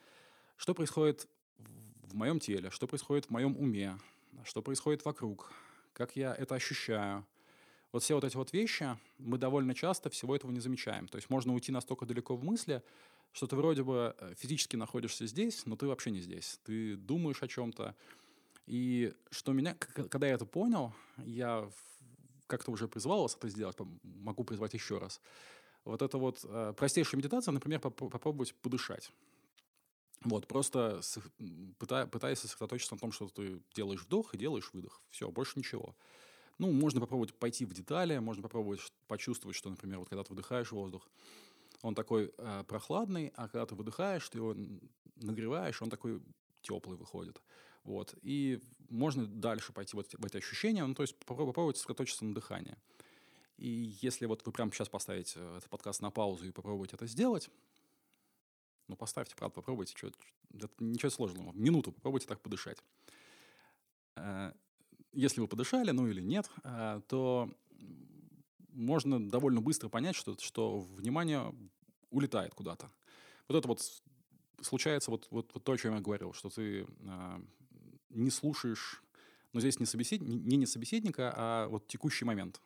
Что 0.57 0.75
происходит 0.75 1.29
в 1.59 2.15
моем 2.15 2.39
теле, 2.39 2.71
что 2.71 2.87
происходит 2.87 3.27
в 3.27 3.31
моем 3.31 3.57
уме, 3.57 3.99
что 4.45 4.63
происходит 4.63 5.05
вокруг, 5.05 5.53
как 5.93 6.17
я 6.17 6.35
это 6.35 6.55
ощущаю. 6.55 7.27
Вот 7.93 8.03
все 8.03 8.15
вот 8.15 8.25
эти 8.25 8.37
вот 8.37 8.53
вещи, 8.53 8.99
мы 9.19 9.39
довольно 9.39 9.75
часто 9.75 10.11
всего 10.11 10.37
этого 10.37 10.51
не 10.51 10.61
замечаем. 10.61 11.09
То 11.09 11.17
есть 11.17 11.31
можно 11.31 11.55
уйти 11.55 11.73
настолько 11.73 12.05
далеко 12.05 12.37
в 12.37 12.45
мысли, 12.45 12.83
что 13.33 13.47
ты 13.47 13.57
вроде 13.57 13.83
бы 13.83 14.15
э, 14.19 14.35
физически 14.37 14.77
находишься 14.77 15.27
здесь, 15.27 15.65
но 15.67 15.77
ты 15.77 15.87
вообще 15.87 16.11
не 16.11 16.21
здесь. 16.21 16.61
Ты 16.65 16.97
думаешь 16.97 17.43
о 17.43 17.49
чем-то. 17.49 17.95
И 18.67 19.15
что 19.31 19.53
меня, 19.53 19.75
когда 19.75 20.27
я 20.27 20.35
это 20.35 20.45
понял, 20.45 20.93
я 21.25 21.71
как-то 22.47 22.71
уже 22.71 22.89
призвал 22.89 23.23
вас 23.23 23.37
это 23.37 23.49
сделать, 23.49 23.77
могу 24.03 24.45
призвать 24.45 24.75
еще 24.75 24.99
раз. 24.99 25.21
Вот 25.85 26.03
это 26.03 26.19
вот 26.19 26.41
э, 26.45 26.75
простейшая 26.77 27.19
медитация, 27.19 27.53
например, 27.53 27.81
попробовать 27.81 28.55
подышать. 28.55 29.11
Вот, 30.23 30.47
просто 30.47 31.01
пытаясь 31.79 32.39
сосредоточиться 32.39 32.95
на 32.95 32.99
том, 32.99 33.13
что 33.13 33.29
ты 33.29 33.61
делаешь 33.75 34.03
вдох 34.03 34.35
и 34.35 34.39
делаешь 34.39 34.71
выдох. 34.73 35.01
Все, 35.11 35.31
больше 35.31 35.59
ничего. 35.59 35.95
Ну, 36.59 36.73
можно 36.73 37.01
попробовать 37.01 37.35
пойти 37.35 37.65
в 37.65 37.73
детали, 37.73 38.19
можно 38.19 38.43
попробовать 38.43 38.81
почувствовать, 39.07 39.57
что, 39.57 39.71
например, 39.71 40.01
вот 40.01 40.09
когда 40.09 40.25
ты 40.25 40.31
выдыхаешь 40.31 40.73
воздух, 40.73 41.09
он 41.83 41.95
такой 41.95 42.33
э, 42.37 42.65
прохладный, 42.67 43.33
а 43.37 43.49
когда 43.49 43.65
ты 43.67 43.77
выдыхаешь, 43.77 44.29
ты 44.29 44.39
его 44.39 44.57
нагреваешь, 45.17 45.81
он 45.81 45.91
такой 45.91 46.21
теплый 46.63 46.97
выходит. 46.97 47.41
Вот. 47.85 48.15
И 48.23 48.61
можно 48.89 49.27
дальше 49.27 49.73
пойти 49.73 49.97
вот 49.97 50.13
в 50.13 50.27
эти 50.27 50.37
ощущения, 50.37 50.85
ну, 50.85 50.95
то 50.95 51.03
есть 51.03 51.17
попробовать 51.17 51.77
сосредоточиться 51.77 52.25
на 52.25 52.35
дыхании. 52.35 52.77
И 53.57 53.97
если 54.03 54.27
вот 54.27 54.45
вы 54.45 54.53
прямо 54.53 54.73
сейчас 54.73 54.89
поставите 54.89 55.41
этот 55.57 55.69
подкаст 55.71 56.01
на 56.01 56.11
паузу 56.11 56.47
и 56.47 56.51
попробуете 56.51 56.97
это 56.97 57.07
сделать, 57.07 57.51
ну, 58.89 58.97
поставьте, 58.97 59.37
правда, 59.37 59.55
попробуйте. 59.55 59.95
Что, 59.97 60.09
это 60.55 60.69
ничего 60.81 61.11
сложного. 61.11 61.53
Минуту 61.53 61.93
попробуйте 61.93 62.27
так 62.27 62.41
подышать. 62.41 62.83
Э, 64.17 64.53
если 65.13 65.41
вы 65.41 65.49
подышали, 65.49 65.91
ну 65.91 66.07
или 66.07 66.21
нет, 66.21 66.51
э, 66.65 67.01
то 67.07 67.51
можно 68.71 69.29
довольно 69.29 69.61
быстро 69.61 69.89
понять, 69.89 70.17
что, 70.17 70.37
что 70.39 70.81
внимание 70.81 71.55
улетает 72.11 72.55
куда-то. 72.55 72.91
Вот 73.49 73.57
это 73.57 73.69
вот 73.69 74.03
случается 74.63 75.11
вот, 75.11 75.29
вот, 75.31 75.51
вот 75.55 75.65
то, 75.65 75.73
о 75.73 75.79
чем 75.79 75.95
я 75.95 76.01
говорил, 76.01 76.33
что 76.33 76.49
ты 76.49 76.87
э, 77.01 77.41
не 78.11 78.31
слушаешь, 78.31 79.03
но 79.53 79.61
здесь 79.61 79.79
не, 79.81 79.87
собесед... 79.87 80.23
не, 80.23 80.57
не 80.57 80.67
собеседника, 80.67 81.33
а 81.37 81.69
вот 81.69 81.87
текущий 81.87 82.25
момент. 82.25 82.61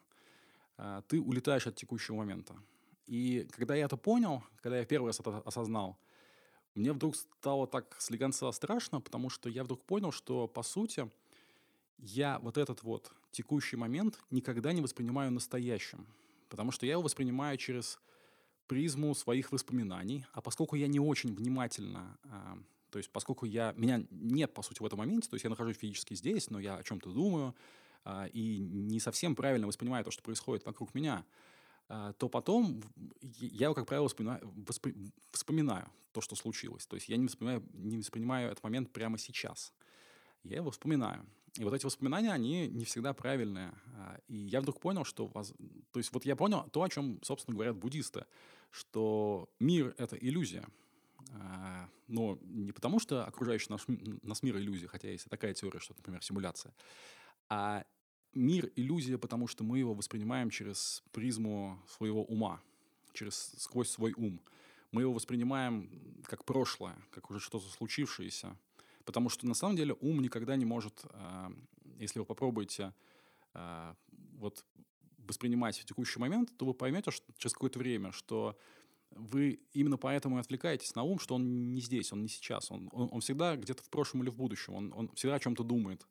Ты 1.07 1.21
улетаешь 1.21 1.67
от 1.67 1.77
текущего 1.77 2.17
момента. 2.17 2.57
И 3.07 3.47
когда 3.53 3.77
я 3.77 3.85
это 3.85 3.97
понял, 3.97 4.43
когда 4.63 4.79
я 4.79 4.85
первый 4.85 5.09
раз 5.09 5.21
это 5.21 5.39
осознал, 5.41 5.99
мне 6.75 6.93
вдруг 6.93 7.17
стало 7.17 7.67
так 7.67 7.97
слегонца 7.99 8.51
страшно, 8.53 9.01
потому 9.01 9.29
что 9.29 9.49
я 9.49 9.65
вдруг 9.65 9.83
понял, 9.85 10.13
что, 10.13 10.49
по 10.49 10.63
сути, 10.63 11.11
я 11.99 12.39
вот 12.41 12.57
этот 12.57 12.83
вот 12.83 13.13
текущий 13.31 13.77
момент 13.77 14.19
никогда 14.31 14.73
не 14.73 14.81
воспринимаю 14.81 15.31
настоящим, 15.31 16.07
потому 16.49 16.71
что 16.73 16.87
я 16.87 16.93
его 16.93 17.03
воспринимаю 17.03 17.57
через 17.59 17.99
призму 18.67 19.15
своих 19.15 19.53
воспоминаний, 19.53 20.25
а 20.33 20.41
поскольку 20.41 20.77
я 20.77 20.87
не 20.87 21.01
очень 21.01 21.35
внимательно, 21.35 22.17
э, 22.25 22.55
то 22.91 22.99
есть 22.99 23.11
поскольку 23.11 23.45
я, 23.45 23.75
меня 23.77 24.05
нет, 24.11 24.55
по 24.55 24.63
сути, 24.63 24.83
в 24.83 24.87
этом 24.87 24.99
моменте, 24.99 25.29
то 25.29 25.35
есть 25.35 25.45
я 25.45 25.51
нахожусь 25.51 25.77
физически 25.77 26.15
здесь, 26.15 26.49
но 26.51 26.59
я 26.59 26.77
о 26.77 26.83
чем-то 26.83 27.11
думаю, 27.11 27.55
э, 28.05 28.29
и 28.33 28.59
не 28.59 28.99
совсем 28.99 29.35
правильно 29.37 29.67
воспринимаю 29.67 30.05
то, 30.05 30.11
что 30.11 30.23
происходит 30.23 30.65
вокруг 30.65 30.95
меня, 30.95 31.25
то 32.19 32.29
потом 32.29 32.83
я, 33.21 33.73
как 33.75 33.87
правило, 33.87 34.09
вспоминаю, 34.09 34.53
воспри, 34.67 34.95
вспоминаю 35.31 35.91
то, 36.13 36.21
что 36.21 36.37
случилось. 36.37 36.87
То 36.87 36.97
есть 36.97 37.09
я 37.09 37.17
не 37.17 37.27
воспринимаю, 37.27 37.63
не 37.73 37.99
воспринимаю 37.99 38.51
этот 38.51 38.65
момент 38.65 38.91
прямо 38.93 39.19
сейчас. 39.19 39.73
Я 40.45 40.57
его 40.57 40.71
вспоминаю. 40.71 41.27
И 41.59 41.65
вот 41.65 41.75
эти 41.75 41.85
воспоминания, 41.85 42.33
они 42.33 42.67
не 42.69 42.85
всегда 42.85 43.13
правильные. 43.13 43.75
А, 43.99 44.19
и 44.29 44.37
я 44.37 44.61
вдруг 44.61 44.81
понял, 44.81 45.05
что... 45.05 45.29
То 45.29 45.99
есть 45.99 46.13
вот 46.13 46.25
я 46.25 46.35
понял 46.35 46.69
то, 46.71 46.83
о 46.83 46.89
чем, 46.89 47.19
собственно, 47.23 47.55
говорят 47.55 47.77
буддисты, 47.77 48.25
что 48.71 49.51
мир— 49.61 49.95
это 49.99 50.17
иллюзия. 50.17 50.67
А, 51.35 51.89
но 52.09 52.39
не 52.43 52.73
потому, 52.73 52.99
что 53.01 53.25
окружающий 53.25 53.69
наш, 53.71 53.83
нас 54.23 54.43
мир— 54.43 54.57
иллюзия, 54.59 54.89
хотя 54.89 55.11
есть 55.11 55.27
и 55.27 55.29
такая 55.29 55.53
теория, 55.53 55.79
что, 55.79 55.95
например, 55.95 56.23
симуляция, 56.23 56.75
а 57.49 57.85
мир— 58.35 58.71
иллюзия, 58.77 59.19
потому 59.19 59.47
что 59.47 59.65
мы 59.65 59.79
его 59.79 59.95
воспринимаем 59.95 60.51
через 60.51 61.03
призму 61.13 61.79
своего 61.89 62.25
ума, 62.25 62.61
через, 63.13 63.55
сквозь 63.59 63.91
свой 63.91 64.13
ум. 64.17 64.41
Мы 64.91 65.03
его 65.03 65.13
воспринимаем 65.13 65.89
как 66.25 66.45
прошлое, 66.45 66.97
как 67.11 67.31
уже 67.31 67.41
что-то 67.41 67.69
случившееся, 67.69 68.57
Потому 69.05 69.29
что 69.29 69.47
на 69.47 69.55
самом 69.55 69.77
деле 69.77 69.97
ум 70.01 70.21
никогда 70.21 70.57
не 70.57 70.65
может, 70.65 71.05
а, 71.11 71.53
если 71.99 72.19
вы 72.19 72.25
попробуете 72.25 72.95
а, 73.55 73.97
вот 74.39 74.65
воспринимать 75.19 75.79
в 75.79 75.85
текущий 75.85 76.19
момент, 76.19 76.53
то 76.57 76.67
вы 76.67 76.75
поймете 76.75 77.11
что 77.11 77.25
через 77.39 77.55
какое-то 77.55 77.79
время, 77.79 78.13
что 78.13 78.57
вы 79.11 79.61
именно 79.73 79.99
поэтому 79.99 80.39
и 80.39 80.41
отвлекаетесь 80.41 80.95
на 80.95 81.03
ум, 81.03 81.19
что 81.19 81.35
он 81.35 81.73
не 81.73 81.81
здесь, 81.81 82.13
он 82.13 82.23
не 82.23 82.29
сейчас, 82.29 82.71
он, 82.71 82.89
он, 82.93 83.09
он 83.13 83.21
всегда 83.21 83.57
где-то 83.57 83.83
в 83.83 83.91
прошлом 83.91 84.23
или 84.23 84.31
в 84.31 84.37
будущем, 84.37 84.75
он, 84.75 84.93
он 84.95 85.09
всегда 85.15 85.37
о 85.37 85.41
чем-то 85.41 85.65
думает. 85.65 86.07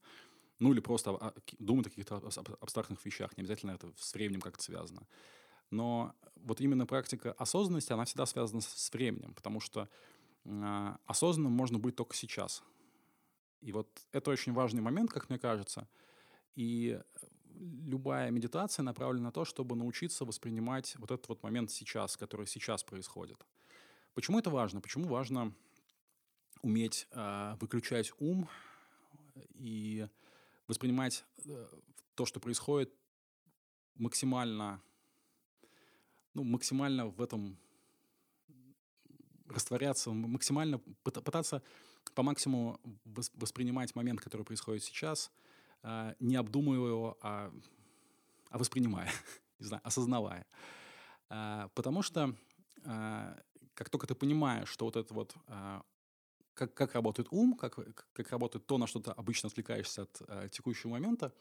Ну 0.61 0.71
или 0.73 0.79
просто 0.79 1.09
о, 1.09 1.33
думает 1.57 1.87
о 1.87 1.89
каких-то 1.89 2.17
абстрактных 2.61 3.03
вещах, 3.03 3.35
не 3.35 3.41
обязательно 3.41 3.71
это 3.71 3.91
с 3.97 4.13
временем 4.13 4.41
как-то 4.41 4.61
связано. 4.61 5.07
Но 5.71 6.13
вот 6.35 6.61
именно 6.61 6.85
практика 6.85 7.31
осознанности, 7.33 7.91
она 7.93 8.05
всегда 8.05 8.27
связана 8.27 8.61
с 8.61 8.93
временем, 8.93 9.33
потому 9.33 9.59
что 9.59 9.89
э, 10.45 10.95
осознанным 11.07 11.51
можно 11.51 11.79
быть 11.79 11.95
только 11.95 12.15
сейчас. 12.15 12.61
И 13.61 13.71
вот 13.71 13.87
это 14.11 14.29
очень 14.29 14.53
важный 14.53 14.83
момент, 14.83 15.11
как 15.11 15.29
мне 15.29 15.39
кажется. 15.39 15.87
И 16.55 17.01
любая 17.55 18.29
медитация 18.29 18.83
направлена 18.83 19.25
на 19.25 19.31
то, 19.31 19.45
чтобы 19.45 19.75
научиться 19.75 20.25
воспринимать 20.25 20.95
вот 20.99 21.09
этот 21.09 21.27
вот 21.27 21.41
момент 21.41 21.71
сейчас, 21.71 22.17
который 22.17 22.45
сейчас 22.45 22.83
происходит. 22.83 23.43
Почему 24.13 24.37
это 24.37 24.51
важно? 24.51 24.79
Почему 24.79 25.07
важно 25.07 25.55
уметь 26.61 27.07
э, 27.13 27.55
выключать 27.59 28.11
ум 28.19 28.47
и 29.55 30.07
воспринимать 30.71 31.25
э, 31.45 31.67
то, 32.15 32.25
что 32.25 32.39
происходит, 32.39 32.93
максимально, 33.95 34.81
ну, 36.33 36.43
максимально 36.43 37.07
в 37.07 37.21
этом 37.21 37.57
растворяться, 39.49 40.11
максимально 40.11 40.79
пытаться 41.03 41.61
по 42.15 42.23
максимуму 42.23 42.79
воспринимать 43.35 43.95
момент, 43.95 44.21
который 44.21 44.43
происходит 44.43 44.83
сейчас, 44.83 45.29
а, 45.83 46.15
не 46.19 46.37
обдумывая 46.37 46.89
его, 46.89 47.17
а, 47.21 47.53
а 48.49 48.57
воспринимая, 48.57 49.09
не 49.59 49.65
знаю, 49.65 49.81
осознавая. 49.83 50.45
А, 51.29 51.67
потому 51.75 52.01
что 52.01 52.33
как 53.73 53.89
только 53.89 54.07
ты 54.07 54.15
понимаешь, 54.15 54.69
что 54.69 54.85
вот 54.85 54.95
это 54.95 55.13
вот 55.13 55.35
как, 56.53 56.73
как 56.73 56.93
работает 56.93 57.29
ум, 57.31 57.55
как, 57.55 57.79
как 58.13 58.29
работает 58.31 58.65
то, 58.65 58.77
на 58.77 58.87
что 58.87 58.99
ты 58.99 59.11
обычно 59.11 59.47
отвлекаешься 59.47 60.03
от 60.03 60.51
текущего 60.51 60.91
момента, 60.91 61.33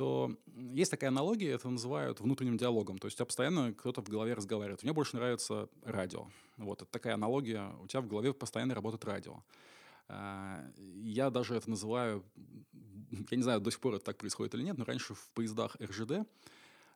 то 0.00 0.34
есть 0.72 0.90
такая 0.90 1.10
аналогия, 1.10 1.50
это 1.50 1.68
называют 1.68 2.20
внутренним 2.20 2.56
диалогом. 2.56 2.98
То 2.98 3.06
есть 3.06 3.16
у 3.16 3.18
тебя 3.18 3.26
постоянно 3.26 3.74
кто-то 3.74 4.00
в 4.00 4.08
голове 4.08 4.32
разговаривает. 4.32 4.82
Мне 4.82 4.94
больше 4.94 5.16
нравится 5.16 5.68
радио. 5.84 6.26
Вот, 6.56 6.80
это 6.80 6.90
такая 6.90 7.14
аналогия. 7.14 7.74
У 7.82 7.86
тебя 7.86 8.00
в 8.00 8.06
голове 8.06 8.32
постоянно 8.32 8.74
работает 8.74 9.04
радио. 9.04 9.42
А, 10.08 10.64
я 10.76 11.28
даже 11.28 11.54
это 11.54 11.68
называю, 11.68 12.24
я 13.30 13.36
не 13.36 13.42
знаю, 13.42 13.60
до 13.60 13.70
сих 13.70 13.78
пор 13.80 13.94
это 13.94 14.06
так 14.06 14.16
происходит 14.16 14.54
или 14.54 14.62
нет, 14.62 14.78
но 14.78 14.84
раньше 14.84 15.14
в 15.14 15.28
поездах 15.34 15.76
РЖД, 15.80 16.26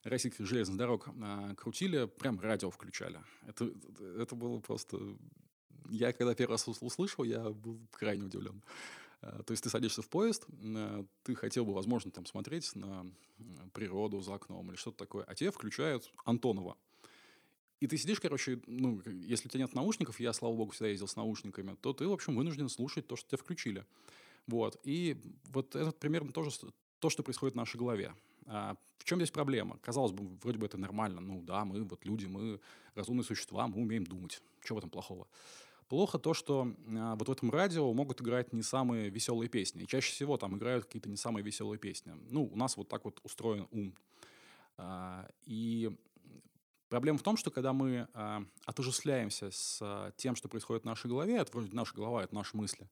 российских 0.03 0.47
железных 0.47 0.79
дорог, 0.79 1.09
а, 1.23 1.55
крутили, 1.57 2.07
прям 2.07 2.41
радио 2.41 2.71
включали. 2.71 3.21
Это, 3.47 3.71
это 4.19 4.35
было 4.35 4.61
просто... 4.61 4.99
Я 5.89 6.13
когда 6.13 6.35
первый 6.35 6.53
раз 6.53 6.67
услышал, 6.69 7.25
я 7.25 7.51
был 7.51 7.79
крайне 7.93 8.25
удивлен. 8.25 8.63
А, 9.21 9.43
то 9.43 9.53
есть 9.53 9.63
ты 9.63 9.71
садишься 9.71 10.03
в 10.03 10.09
поезд, 10.09 10.47
ты 11.23 11.35
хотел 11.35 11.65
бы, 11.65 11.73
возможно, 11.73 12.11
там 12.11 12.27
смотреть 12.27 12.75
на 12.75 13.07
природу 13.73 14.21
за 14.21 14.35
окном 14.35 14.71
или 14.71 14.77
что-то 14.77 14.99
такое, 14.99 15.25
а 15.25 15.35
тебе 15.35 15.51
включают 15.51 16.13
Антонова. 16.25 16.77
И 17.81 17.87
ты 17.87 17.99
сидишь, 17.99 18.21
короче, 18.21 18.61
ну, 18.67 19.03
если 19.07 19.49
у 19.49 19.51
тебя 19.51 19.65
нет 19.65 19.75
наушников, 19.75 20.21
я, 20.21 20.33
слава 20.33 20.55
богу, 20.55 20.71
всегда 20.71 20.89
ездил 20.89 21.09
с 21.09 21.17
наушниками, 21.17 21.77
то 21.81 21.93
ты, 21.93 22.07
в 22.07 22.13
общем, 22.13 22.37
вынужден 22.37 22.69
слушать 22.69 23.07
то, 23.07 23.17
что 23.17 23.29
тебя 23.29 23.39
включили. 23.39 23.85
Вот. 24.47 24.81
И 24.85 25.21
вот 25.51 25.75
это 25.75 25.93
примерно 25.93 26.33
тоже 26.33 26.51
то, 26.99 27.11
что 27.11 27.23
происходит 27.23 27.55
в 27.55 27.57
нашей 27.59 27.77
голове. 27.77 28.15
А, 28.47 28.77
в 28.99 29.05
чем 29.05 29.19
здесь 29.19 29.31
проблема? 29.31 29.79
Казалось 29.83 30.13
бы, 30.13 30.27
вроде 30.43 30.59
бы 30.59 30.67
это 30.67 30.79
нормально. 30.79 31.21
Ну 31.21 31.43
да, 31.43 31.65
мы 31.65 31.83
вот 31.83 32.05
люди, 32.05 32.27
мы 32.27 32.61
разумные 32.95 33.25
существа, 33.25 33.67
мы 33.67 33.83
умеем 33.83 34.05
думать. 34.05 34.41
Чего 34.63 34.77
в 34.77 34.79
этом 34.79 34.91
плохого? 34.91 35.27
Плохо 35.89 36.19
то, 36.19 36.35
что 36.35 36.73
а, 36.97 37.15
вот 37.17 37.29
в 37.29 37.33
этом 37.33 37.51
радио 37.51 37.93
могут 37.93 38.21
играть 38.21 38.53
не 38.53 38.63
самые 38.63 39.11
веселые 39.11 39.49
песни. 39.49 39.83
И 39.83 39.87
чаще 39.87 40.13
всего 40.13 40.37
там 40.37 40.57
играют 40.57 40.87
какие-то 40.87 41.09
не 41.09 41.17
самые 41.17 41.45
веселые 41.45 41.79
песни. 41.79 42.15
Ну, 42.31 42.45
у 42.45 42.57
нас 42.57 42.77
вот 42.77 42.89
так 42.89 43.05
вот 43.05 43.21
устроен 43.23 43.69
ум. 43.71 43.95
А, 44.77 45.29
и 45.45 45.95
проблема 46.89 47.19
в 47.19 47.23
том, 47.23 47.37
что 47.37 47.51
когда 47.51 47.73
мы 47.73 48.09
а, 48.15 48.45
отождествляемся 48.65 49.51
с 49.51 49.79
а, 49.83 50.13
тем, 50.17 50.37
что 50.37 50.49
происходит 50.49 50.83
в 50.85 50.87
нашей 50.87 51.09
голове, 51.09 51.37
это 51.37 51.53
вроде 51.53 51.75
наша 51.75 51.95
голова, 51.95 52.25
это 52.25 52.35
наши 52.35 52.57
мысли, 52.57 52.89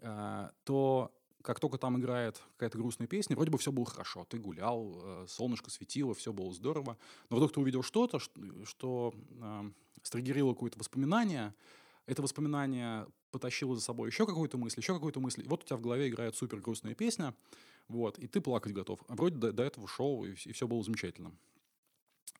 а, 0.00 0.52
то 0.64 1.12
как 1.44 1.60
только 1.60 1.76
там 1.76 1.98
играет 1.98 2.40
какая-то 2.56 2.78
грустная 2.78 3.06
песня, 3.06 3.36
вроде 3.36 3.50
бы 3.50 3.58
все 3.58 3.70
было 3.70 3.84
хорошо. 3.84 4.24
Ты 4.24 4.38
гулял, 4.38 4.98
э, 5.02 5.26
солнышко 5.28 5.70
светило, 5.70 6.14
все 6.14 6.32
было 6.32 6.50
здорово. 6.54 6.96
Но 7.28 7.36
вдруг 7.36 7.52
ты 7.52 7.60
увидел 7.60 7.82
что-то, 7.82 8.18
что, 8.18 8.40
что 8.64 9.14
э, 9.42 9.70
стригерило 10.02 10.54
какое-то 10.54 10.78
воспоминание, 10.78 11.54
это 12.06 12.22
воспоминание 12.22 13.06
потащило 13.30 13.74
за 13.74 13.80
собой 13.80 14.08
еще 14.08 14.26
какую-то 14.26 14.58
мысль, 14.58 14.80
еще 14.80 14.94
какую-то 14.94 15.20
мысль. 15.20 15.42
И 15.44 15.48
вот 15.48 15.62
у 15.62 15.66
тебя 15.66 15.76
в 15.76 15.80
голове 15.80 16.08
играет 16.08 16.36
супер 16.36 16.60
грустная 16.60 16.94
песня, 16.94 17.34
вот, 17.88 18.18
и 18.18 18.26
ты 18.26 18.40
плакать 18.40 18.72
готов. 18.72 19.00
А 19.08 19.14
вроде 19.14 19.36
до, 19.36 19.52
до 19.52 19.62
этого 19.62 19.88
шоу, 19.88 20.24
и, 20.24 20.32
и 20.32 20.52
все 20.52 20.66
было 20.66 20.82
замечательно. 20.82 21.32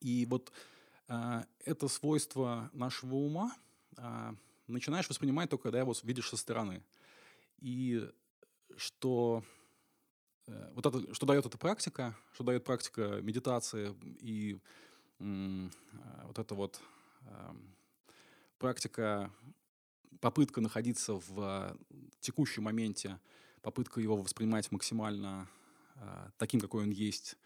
И 0.01 0.27
вот 0.27 0.53
э, 1.09 1.43
это 1.65 1.89
свойство 1.89 2.71
нашего 2.73 3.17
ума 3.17 3.57
э, 3.97 4.35
начинаешь 4.67 5.09
воспринимать 5.09 5.51
только, 5.51 5.65
когда 5.65 5.81
его 5.81 5.95
видишь 6.03 6.29
со 6.29 6.37
стороны. 6.37 6.83
И 7.61 8.09
что 8.77 9.43
э, 10.47 10.73
вот 10.75 10.87
это, 10.87 11.15
что 11.15 11.27
дает 11.27 11.47
эта 11.47 11.59
практика, 11.59 12.15
что 12.33 12.45
дает 12.45 12.65
практика 12.65 13.21
медитации 13.23 13.95
и 14.21 14.59
э, 15.19 15.69
вот 16.25 16.39
это 16.39 16.55
вот 16.55 16.81
э, 17.23 17.55
практика, 18.65 19.31
попытка 20.21 20.63
находиться 20.63 21.21
в 21.29 21.77
текущем 22.21 22.63
моменте, 22.63 23.21
попытка 23.61 24.01
его 24.01 24.17
воспринимать 24.17 24.73
максимально 24.73 25.51
э, 25.97 26.31
таким, 26.39 26.61
какой 26.61 26.85
он 26.85 26.91
есть, 26.91 27.37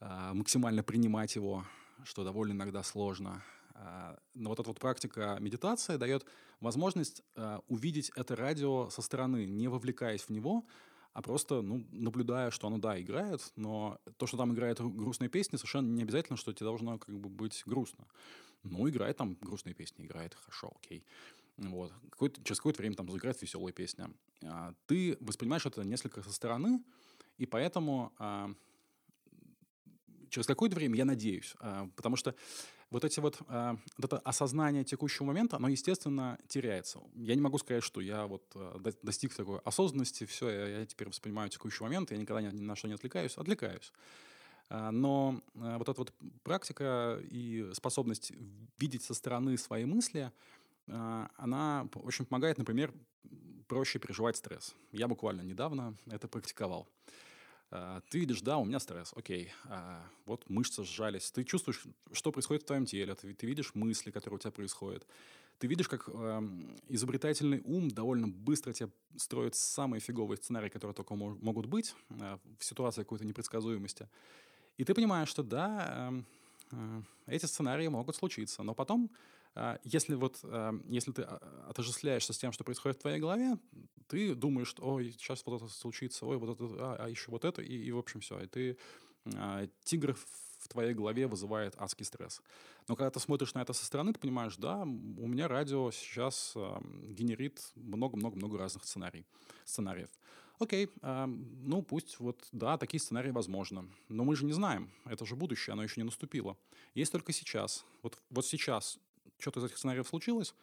э, 0.00 0.32
максимально 0.32 0.82
принимать 0.82 1.36
его, 1.36 1.64
что 2.02 2.24
довольно 2.24 2.50
иногда 2.50 2.82
сложно. 2.82 3.44
Э, 3.76 4.16
но 4.34 4.50
вот 4.50 4.58
эта 4.58 4.68
вот 4.68 4.80
практика 4.80 5.36
медитации 5.38 5.98
дает 5.98 6.26
возможность 6.58 7.22
э, 7.36 7.60
увидеть 7.68 8.10
это 8.16 8.34
радио 8.34 8.90
со 8.90 9.02
стороны, 9.02 9.46
не 9.46 9.68
вовлекаясь 9.68 10.22
в 10.22 10.30
него, 10.30 10.66
а 11.12 11.22
просто 11.22 11.62
ну, 11.62 11.86
наблюдая, 11.92 12.50
что 12.50 12.66
оно, 12.66 12.78
да, 12.78 13.00
играет, 13.00 13.52
но 13.54 14.00
то, 14.16 14.26
что 14.26 14.36
там 14.36 14.52
играет 14.52 14.80
грустные 14.80 15.30
песни, 15.30 15.58
совершенно 15.58 15.94
не 15.94 16.02
обязательно, 16.02 16.36
что 16.36 16.52
тебе 16.52 16.66
должно 16.66 16.98
как 16.98 17.16
бы 17.20 17.28
быть 17.28 17.62
грустно. 17.66 18.08
Ну, 18.70 18.88
играет 18.88 19.16
там 19.16 19.36
грустные 19.40 19.74
песни, 19.74 20.04
играет 20.04 20.34
хорошо, 20.34 20.72
окей. 20.82 21.04
Вот. 21.56 21.92
Какое 22.10 22.30
через 22.30 22.58
какое-то 22.58 22.82
время 22.82 22.96
там 22.96 23.10
заиграет 23.10 23.40
веселая 23.40 23.72
песня. 23.72 24.10
А, 24.44 24.74
ты 24.86 25.16
воспринимаешь 25.20 25.64
это 25.64 25.82
несколько 25.84 26.22
со 26.22 26.32
стороны, 26.32 26.82
и 27.38 27.46
поэтому 27.46 28.12
а, 28.18 28.52
через 30.28 30.46
какое-то 30.46 30.76
время, 30.76 30.96
я 30.96 31.04
надеюсь, 31.04 31.54
а, 31.60 31.88
потому 31.96 32.16
что 32.16 32.34
вот 32.90 33.04
эти 33.04 33.20
вот, 33.20 33.38
а, 33.48 33.76
вот 33.96 34.12
это 34.12 34.18
осознание 34.18 34.84
текущего 34.84 35.24
момента, 35.24 35.56
оно, 35.56 35.68
естественно, 35.68 36.38
теряется. 36.48 37.00
Я 37.14 37.34
не 37.34 37.40
могу 37.40 37.58
сказать, 37.58 37.82
что 37.82 38.00
я 38.00 38.26
вот 38.26 38.44
а, 38.54 38.78
достиг 39.02 39.34
такой 39.34 39.58
осознанности, 39.60 40.24
все, 40.24 40.50
я, 40.50 40.68
я 40.80 40.86
теперь 40.86 41.08
воспринимаю 41.08 41.48
текущий 41.48 41.82
момент, 41.82 42.10
я 42.10 42.16
никогда 42.16 42.42
ни, 42.42 42.54
ни 42.54 42.62
на 42.62 42.76
что 42.76 42.88
не 42.88 42.94
отвлекаюсь, 42.94 43.36
отвлекаюсь. 43.36 43.92
А, 44.68 44.90
но 44.90 45.40
а, 45.54 45.78
вот 45.78 45.88
эта 45.88 46.00
вот 46.00 46.12
практика 46.42 47.20
и 47.30 47.70
способность 47.72 48.32
видеть 48.78 49.02
со 49.02 49.14
стороны 49.14 49.56
свои 49.58 49.84
мысли, 49.84 50.32
а, 50.88 51.30
она 51.36 51.88
очень 51.94 52.24
помогает, 52.24 52.58
например, 52.58 52.92
проще 53.68 53.98
переживать 53.98 54.36
стресс. 54.36 54.74
Я 54.92 55.08
буквально 55.08 55.42
недавно 55.42 55.96
это 56.10 56.28
практиковал. 56.28 56.88
Ты 58.10 58.20
видишь, 58.20 58.42
да, 58.42 58.58
у 58.58 58.64
меня 58.64 58.78
стресс, 58.78 59.12
окей, 59.16 59.50
вот 60.24 60.48
мышцы 60.48 60.84
сжались, 60.84 61.32
ты 61.32 61.42
чувствуешь, 61.42 61.82
что 62.12 62.30
происходит 62.30 62.62
в 62.62 62.66
твоем 62.66 62.86
теле, 62.86 63.12
ты, 63.16 63.44
видишь 63.44 63.74
мысли, 63.74 64.12
которые 64.12 64.36
у 64.36 64.38
тебя 64.38 64.52
происходят, 64.52 65.04
ты 65.58 65.66
видишь, 65.66 65.88
как 65.88 66.08
изобретательный 66.88 67.62
ум 67.64 67.90
довольно 67.90 68.28
быстро 68.28 68.72
тебе 68.72 68.88
строит 69.16 69.56
самые 69.56 69.98
фиговые 69.98 70.36
сценарии, 70.36 70.68
которые 70.68 70.94
только 70.94 71.16
могут 71.16 71.66
быть 71.66 71.96
в 72.08 72.64
ситуации 72.64 73.02
какой-то 73.02 73.24
непредсказуемости. 73.24 74.08
И 74.76 74.84
ты 74.84 74.94
понимаешь, 74.94 75.28
что 75.28 75.42
да, 75.42 76.08
эм, 76.08 76.26
э, 76.72 77.02
эти 77.26 77.46
сценарии 77.46 77.88
могут 77.88 78.16
случиться, 78.16 78.62
но 78.62 78.74
потом, 78.74 79.10
э, 79.54 79.78
если 79.84 80.14
вот, 80.14 80.40
э, 80.42 80.72
если 80.86 81.12
ты 81.12 81.22
отождествляешься 81.22 82.32
с 82.32 82.38
тем, 82.38 82.52
что 82.52 82.64
происходит 82.64 82.98
в 82.98 83.00
твоей 83.00 83.18
голове, 83.18 83.58
ты 84.06 84.34
думаешь, 84.34 84.68
что, 84.68 84.84
ой, 84.84 85.12
сейчас 85.12 85.42
вот 85.46 85.62
это 85.62 85.72
случится, 85.72 86.26
ой, 86.26 86.36
вот 86.36 86.60
это, 86.60 86.64
а, 86.78 86.96
а 87.04 87.08
еще 87.08 87.30
вот 87.30 87.44
это, 87.44 87.62
и, 87.62 87.74
и 87.74 87.90
в 87.90 87.98
общем 87.98 88.20
все. 88.20 88.40
И 88.40 88.46
ты, 88.46 88.78
тигр 89.82 90.14
в 90.14 90.68
твоей 90.68 90.94
голове 90.94 91.26
вызывает 91.26 91.74
адский 91.78 92.04
стресс. 92.04 92.40
Но 92.86 92.94
когда 92.94 93.10
ты 93.10 93.18
смотришь 93.18 93.54
на 93.54 93.62
это 93.62 93.72
со 93.72 93.84
стороны, 93.84 94.12
ты 94.12 94.20
понимаешь, 94.20 94.56
да, 94.56 94.82
у 94.82 94.86
меня 95.26 95.48
радио 95.48 95.90
сейчас 95.90 96.54
генерит 96.54 97.60
много-много-много 97.74 98.56
разных 98.56 98.84
сценарий, 98.84 99.26
сценариев. 99.64 100.10
Окей, 100.58 100.88
э, 101.02 101.26
ну 101.26 101.82
пусть 101.82 102.18
вот, 102.18 102.48
да, 102.52 102.78
такие 102.78 102.98
сценарии 102.98 103.30
возможны. 103.30 103.90
Но 104.08 104.24
мы 104.24 104.36
же 104.36 104.46
не 104.46 104.52
знаем, 104.52 104.90
это 105.04 105.26
же 105.26 105.36
будущее, 105.36 105.74
оно 105.74 105.82
еще 105.82 106.00
не 106.00 106.04
наступило. 106.04 106.56
Есть 106.94 107.12
только 107.12 107.32
сейчас. 107.32 107.84
Вот, 108.02 108.18
вот 108.30 108.46
сейчас 108.46 108.98
что-то 109.38 109.60
из 109.60 109.64
этих 109.64 109.76
сценариев 109.76 110.08
случилось? 110.08 110.54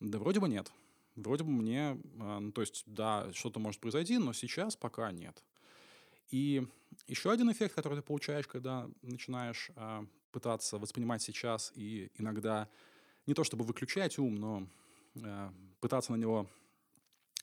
Да 0.00 0.18
вроде 0.18 0.40
бы 0.40 0.48
нет. 0.48 0.72
Вроде 1.14 1.44
бы 1.44 1.50
мне, 1.50 1.96
э, 2.18 2.38
ну, 2.40 2.50
то 2.50 2.60
есть, 2.60 2.82
да, 2.86 3.32
что-то 3.32 3.60
может 3.60 3.80
произойти, 3.80 4.18
но 4.18 4.32
сейчас 4.32 4.74
пока 4.76 5.12
нет. 5.12 5.44
И 6.30 6.66
еще 7.06 7.30
один 7.30 7.50
эффект, 7.52 7.76
который 7.76 7.94
ты 7.94 8.02
получаешь, 8.02 8.48
когда 8.48 8.88
начинаешь 9.02 9.70
э, 9.76 10.06
пытаться 10.32 10.76
воспринимать 10.78 11.22
сейчас 11.22 11.72
и 11.76 12.10
иногда 12.18 12.68
не 13.26 13.34
то 13.34 13.44
чтобы 13.44 13.64
выключать 13.64 14.18
ум, 14.18 14.34
но 14.34 14.66
э, 15.14 15.50
пытаться 15.80 16.10
на 16.10 16.16
него 16.16 16.48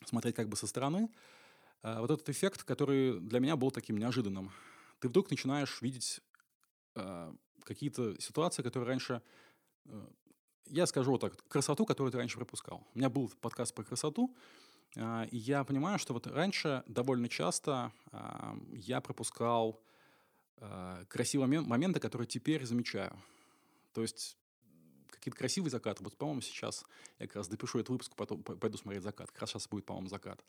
смотреть 0.05 0.35
как 0.35 0.49
бы 0.49 0.57
со 0.57 0.67
стороны– 0.67 1.09
вот 1.83 2.11
этот 2.11 2.29
эффект, 2.29 2.63
который 2.63 3.19
для 3.19 3.39
меня 3.39 3.55
был 3.55 3.69
таким 3.69 3.97
неожиданным. 3.97 4.51
Ты 4.99 5.09
вдруг 5.09 5.29
начинаешь 5.29 5.81
видеть 5.81 6.21
э, 6.95 7.33
какие-то 7.63 8.19
ситуации, 8.21 8.63
которые 8.63 8.87
раньше... 8.87 9.21
Э, 9.85 10.07
я 10.67 10.85
скажу 10.85 11.11
вот 11.11 11.19
так, 11.19 11.45
красоту, 11.49 11.85
которую 11.85 12.11
ты 12.11 12.17
раньше 12.17 12.37
пропускал. 12.37 12.87
У 12.95 12.97
меня 12.97 13.09
был 13.09 13.29
подкаст 13.41 13.73
про 13.73 13.83
красоту, 13.83 14.33
э, 14.95 15.27
и 15.29 15.37
я 15.37 15.65
понимаю, 15.65 15.99
что 15.99 16.13
вот 16.13 16.25
раньше 16.27 16.83
довольно 16.87 17.27
часто 17.27 17.91
э, 18.13 18.53
я 18.71 19.01
пропускал 19.01 19.81
э, 20.57 21.05
красивые 21.09 21.61
моменты, 21.61 21.99
которые 21.99 22.25
теперь 22.25 22.65
замечаю. 22.65 23.21
То 23.91 24.03
есть 24.03 24.37
какие-то 25.09 25.37
красивые 25.37 25.69
закаты. 25.69 26.01
Вот, 26.03 26.15
по-моему, 26.15 26.39
сейчас 26.39 26.85
я 27.19 27.27
как 27.27 27.35
раз 27.35 27.49
допишу 27.49 27.79
этот 27.79 27.89
выпуск, 27.89 28.15
потом 28.15 28.41
пойду 28.41 28.77
смотреть 28.77 29.03
закат. 29.03 29.31
Как 29.31 29.41
раз 29.41 29.49
сейчас 29.49 29.67
будет, 29.67 29.85
по-моему, 29.85 30.07
закат. 30.07 30.43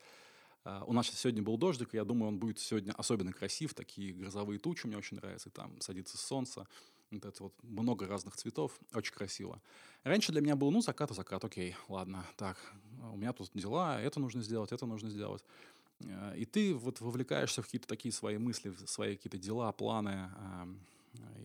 А, 0.65 0.83
у 0.85 0.93
нас 0.93 1.07
сегодня 1.07 1.43
был 1.43 1.57
дождик, 1.57 1.93
и 1.93 1.97
я 1.97 2.03
думаю, 2.03 2.29
он 2.29 2.39
будет 2.39 2.59
сегодня 2.59 2.91
особенно 2.93 3.31
красив. 3.31 3.73
Такие 3.73 4.11
грозовые 4.13 4.59
тучи 4.59 4.87
мне 4.87 4.97
очень 4.97 5.17
нравятся. 5.17 5.49
И 5.49 5.51
там 5.51 5.79
садится 5.79 6.17
солнце. 6.17 6.67
Вот 7.11 7.23
это 7.23 7.43
вот 7.43 7.53
много 7.61 8.07
разных 8.07 8.35
цветов. 8.35 8.77
Очень 8.93 9.13
красиво. 9.13 9.61
Раньше 10.03 10.31
для 10.31 10.41
меня 10.41 10.55
был, 10.55 10.71
ну, 10.71 10.81
закат 10.81 11.11
закат. 11.11 11.45
Окей, 11.45 11.75
ладно, 11.87 12.25
так, 12.35 12.57
у 13.13 13.15
меня 13.15 13.31
тут 13.31 13.51
дела, 13.53 14.01
это 14.01 14.19
нужно 14.19 14.41
сделать, 14.41 14.71
это 14.71 14.87
нужно 14.87 15.09
сделать. 15.09 15.43
А, 16.03 16.33
и 16.33 16.45
ты 16.45 16.73
вот 16.73 16.99
вовлекаешься 16.99 17.61
в 17.61 17.65
какие-то 17.65 17.87
такие 17.87 18.11
свои 18.11 18.39
мысли, 18.39 18.69
в 18.69 18.87
свои 18.87 19.15
какие-то 19.15 19.37
дела, 19.37 19.71
планы 19.71 20.29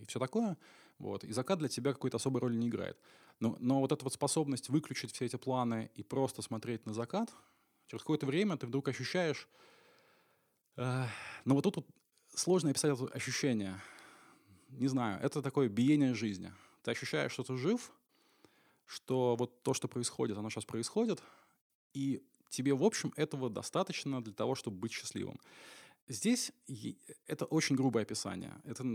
и 0.01 0.05
все 0.05 0.19
такое. 0.19 0.57
Вот. 0.97 1.23
И 1.23 1.31
закат 1.31 1.59
для 1.59 1.69
тебя 1.69 1.93
какой-то 1.93 2.17
особой 2.17 2.41
роли 2.41 2.55
не 2.55 2.67
играет. 2.67 2.97
Но, 3.39 3.55
но 3.59 3.79
вот 3.79 3.91
эта 3.91 4.03
вот 4.03 4.13
способность 4.13 4.69
выключить 4.69 5.13
все 5.13 5.25
эти 5.25 5.35
планы 5.35 5.89
и 5.95 6.03
просто 6.03 6.41
смотреть 6.41 6.85
на 6.85 6.93
закат, 6.93 7.31
Через 7.91 8.03
какое-то 8.03 8.25
время 8.25 8.55
ты 8.55 8.67
вдруг 8.67 8.87
ощущаешь... 8.87 9.49
Э, 10.77 11.07
но 11.43 11.55
вот 11.55 11.63
тут 11.63 11.75
вот 11.75 11.87
сложно 12.33 12.69
описать 12.69 12.97
это 12.97 13.13
ощущение. 13.13 13.81
Не 14.69 14.87
знаю, 14.87 15.21
это 15.21 15.41
такое 15.41 15.67
биение 15.67 16.13
жизни. 16.13 16.53
Ты 16.83 16.91
ощущаешь, 16.91 17.33
что 17.33 17.43
ты 17.43 17.57
жив, 17.57 17.91
что 18.85 19.35
вот 19.35 19.61
то, 19.63 19.73
что 19.73 19.89
происходит, 19.89 20.37
оно 20.37 20.49
сейчас 20.49 20.63
происходит, 20.63 21.21
и 21.93 22.23
тебе, 22.47 22.73
в 22.73 22.81
общем, 22.81 23.11
этого 23.17 23.49
достаточно 23.49 24.23
для 24.23 24.33
того, 24.33 24.55
чтобы 24.55 24.77
быть 24.77 24.93
счастливым. 24.93 25.37
Здесь 26.07 26.53
это 27.27 27.43
очень 27.43 27.75
грубое 27.75 28.03
описание. 28.03 28.53
Это 28.63 28.85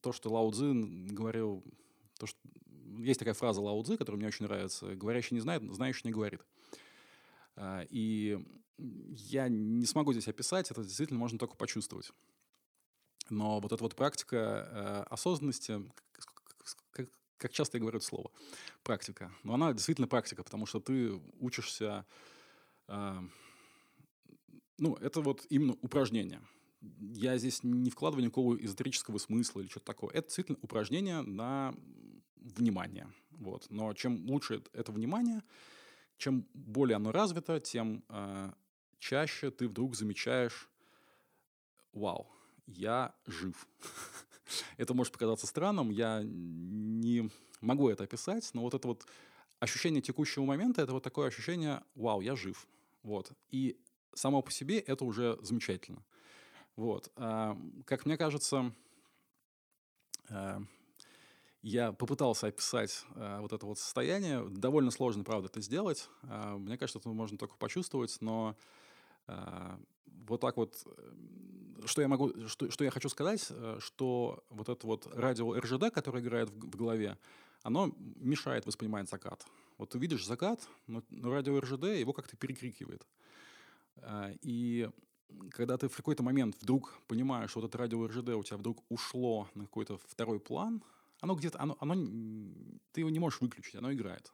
то, 0.00 0.12
что 0.12 0.30
Лао 0.30 0.50
Цзи 0.50 1.12
говорил, 1.12 1.62
то, 2.18 2.24
что... 2.24 2.38
есть 3.00 3.18
такая 3.18 3.34
фраза 3.34 3.60
Лао 3.60 3.82
Цзи, 3.82 3.98
которая 3.98 4.16
мне 4.16 4.28
очень 4.28 4.46
нравится. 4.46 4.94
Говорящий 4.94 5.34
не 5.34 5.40
знает, 5.40 5.62
знающий 5.74 6.02
не 6.04 6.12
говорит. 6.12 6.40
А, 7.56 7.82
и 7.88 8.38
я 8.78 9.48
не 9.48 9.86
смогу 9.86 10.12
здесь 10.12 10.28
описать, 10.28 10.70
это 10.70 10.82
действительно 10.82 11.18
можно 11.18 11.38
только 11.38 11.56
почувствовать. 11.56 12.12
Но 13.30 13.60
вот 13.60 13.72
эта 13.72 13.82
вот 13.82 13.96
практика 13.96 14.68
э, 14.70 15.04
осознанности, 15.10 15.82
как, 17.38 17.52
часто 17.52 17.76
я 17.76 17.80
говорю 17.80 17.98
это 17.98 18.06
слово, 18.06 18.30
практика, 18.82 19.32
но 19.42 19.54
она 19.54 19.72
действительно 19.72 20.06
практика, 20.06 20.42
потому 20.44 20.66
что 20.66 20.80
ты 20.80 21.20
учишься, 21.40 22.06
э, 22.88 23.20
ну, 24.78 24.94
это 24.96 25.20
вот 25.20 25.46
именно 25.48 25.74
упражнение. 25.82 26.40
Я 26.80 27.36
здесь 27.38 27.64
не 27.64 27.90
вкладываю 27.90 28.24
никакого 28.24 28.54
эзотерического 28.54 29.18
смысла 29.18 29.60
или 29.60 29.68
что-то 29.68 29.86
такое. 29.86 30.10
Это 30.10 30.28
действительно 30.28 30.58
упражнение 30.62 31.22
на 31.22 31.74
внимание. 32.36 33.12
Вот. 33.30 33.66
Но 33.70 33.92
чем 33.94 34.28
лучше 34.28 34.62
это 34.72 34.92
внимание, 34.92 35.42
чем 36.16 36.46
более 36.54 36.96
оно 36.96 37.12
развито, 37.12 37.60
тем 37.60 38.04
э, 38.08 38.52
чаще 38.98 39.50
ты 39.50 39.68
вдруг 39.68 39.94
замечаешь, 39.94 40.68
вау, 41.92 42.26
я 42.66 43.14
жив. 43.26 43.66
это 44.76 44.94
может 44.94 45.12
показаться 45.12 45.46
странным, 45.46 45.90
я 45.90 46.22
не 46.24 47.30
могу 47.60 47.88
это 47.88 48.04
описать, 48.04 48.48
но 48.54 48.62
вот 48.62 48.74
это 48.74 48.88
вот 48.88 49.06
ощущение 49.58 50.02
текущего 50.02 50.44
момента, 50.44 50.82
это 50.82 50.92
вот 50.92 51.02
такое 51.02 51.28
ощущение, 51.28 51.82
вау, 51.94 52.20
я 52.20 52.36
жив. 52.36 52.66
Вот. 53.02 53.32
И 53.50 53.78
само 54.14 54.42
по 54.42 54.50
себе 54.50 54.78
это 54.78 55.04
уже 55.04 55.38
замечательно. 55.42 56.02
Вот. 56.76 57.10
А, 57.16 57.58
как 57.84 58.04
мне 58.06 58.16
кажется, 58.16 58.72
а, 60.28 60.62
я 61.68 61.90
попытался 61.90 62.46
описать 62.46 63.04
а, 63.16 63.40
вот 63.40 63.52
это 63.52 63.66
вот 63.66 63.80
состояние. 63.80 64.48
Довольно 64.48 64.92
сложно, 64.92 65.24
правда, 65.24 65.48
это 65.48 65.60
сделать. 65.60 66.08
А, 66.22 66.56
мне 66.56 66.78
кажется, 66.78 67.00
это 67.00 67.08
можно 67.08 67.36
только 67.36 67.56
почувствовать, 67.56 68.16
но 68.20 68.56
а, 69.26 69.80
вот 70.28 70.40
так 70.40 70.56
вот 70.56 70.86
что 71.84 72.02
я 72.02 72.08
могу, 72.08 72.46
что, 72.46 72.70
что 72.70 72.84
я 72.84 72.90
хочу 72.90 73.08
сказать, 73.08 73.46
э, 73.50 73.78
что 73.80 74.44
вот 74.48 74.68
это 74.68 74.86
вот 74.86 75.06
радио 75.14 75.54
РЖД, 75.54 75.92
которое 75.92 76.22
играет 76.22 76.50
в, 76.50 76.70
в 76.70 76.76
голове, 76.76 77.18
оно 77.62 77.92
мешает 78.16 78.64
воспринимать 78.66 79.08
закат. 79.10 79.44
Вот 79.76 79.90
ты 79.90 79.98
видишь 79.98 80.26
закат, 80.26 80.66
но, 80.86 81.02
но 81.10 81.30
радио 81.30 81.60
РЖД 81.60 81.84
его 81.84 82.12
как-то 82.12 82.36
перекрикивает. 82.36 83.06
Э, 83.96 84.34
и 84.42 84.88
когда 85.50 85.76
ты 85.76 85.88
в 85.88 85.96
какой-то 85.96 86.22
момент 86.22 86.56
вдруг 86.60 86.98
понимаешь, 87.08 87.50
что 87.50 87.60
вот 87.60 87.68
это 87.68 87.78
радио 87.78 88.06
РЖД 88.06 88.30
у 88.30 88.42
тебя 88.42 88.56
вдруг 88.56 88.82
ушло 88.88 89.48
на 89.54 89.64
какой-то 89.64 89.98
второй 90.08 90.40
план, 90.40 90.82
оно 91.26 91.34
где-то, 91.34 91.60
оно, 91.60 91.76
оно, 91.80 91.94
ты 92.92 93.02
его 93.02 93.10
не 93.10 93.18
можешь 93.18 93.40
выключить, 93.40 93.74
оно 93.74 93.92
играет. 93.92 94.32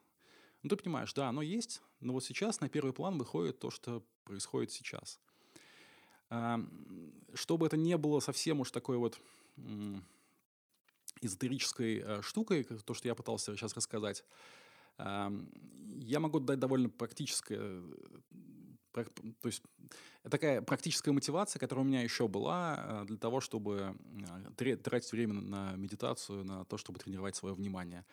Ну, 0.63 0.69
ты 0.69 0.77
понимаешь, 0.77 1.13
да, 1.15 1.29
оно 1.29 1.43
есть, 1.43 1.83
но 2.01 2.13
вот 2.13 2.25
сейчас 2.25 2.61
на 2.61 2.69
первый 2.69 2.93
план 2.93 3.19
выходит 3.19 3.59
то, 3.59 3.71
что 3.71 4.05
происходит 4.25 4.71
сейчас– 4.71 5.21
чтобы 7.35 7.67
это 7.67 7.77
не 7.77 7.97
было 7.97 8.21
совсем 8.21 8.61
уж 8.61 8.71
такой 8.71 8.97
вот 8.97 9.21
эзотерической 11.21 11.99
э, 11.99 12.23
штукой, 12.23 12.65
то, 12.65 12.95
что 12.95 13.09
я 13.09 13.15
пытался 13.15 13.55
сейчас 13.55 13.75
рассказать, 13.75 14.25
я 14.99 16.21
могу 16.21 16.39
дать 16.41 16.59
довольно 16.59 16.89
практическое, 16.89 17.83
то 18.93 19.47
есть 19.47 19.63
такая 20.31 20.63
практическая 20.63 21.13
мотивация, 21.13 21.59
которая 21.59 21.85
у 21.85 21.89
меня 21.89 22.03
еще 22.03 22.29
была 22.29 23.03
э, 23.03 23.05
для 23.07 23.17
того, 23.17 23.41
чтобы 23.41 23.97
э, 24.59 24.77
тратить 24.77 25.13
время 25.13 25.35
на 25.35 25.73
медитацию, 25.77 26.45
на 26.45 26.65
то, 26.65 26.77
чтобы 26.77 26.99
тренировать 26.99 27.37
свое 27.37 27.55
внимание. 27.55 28.05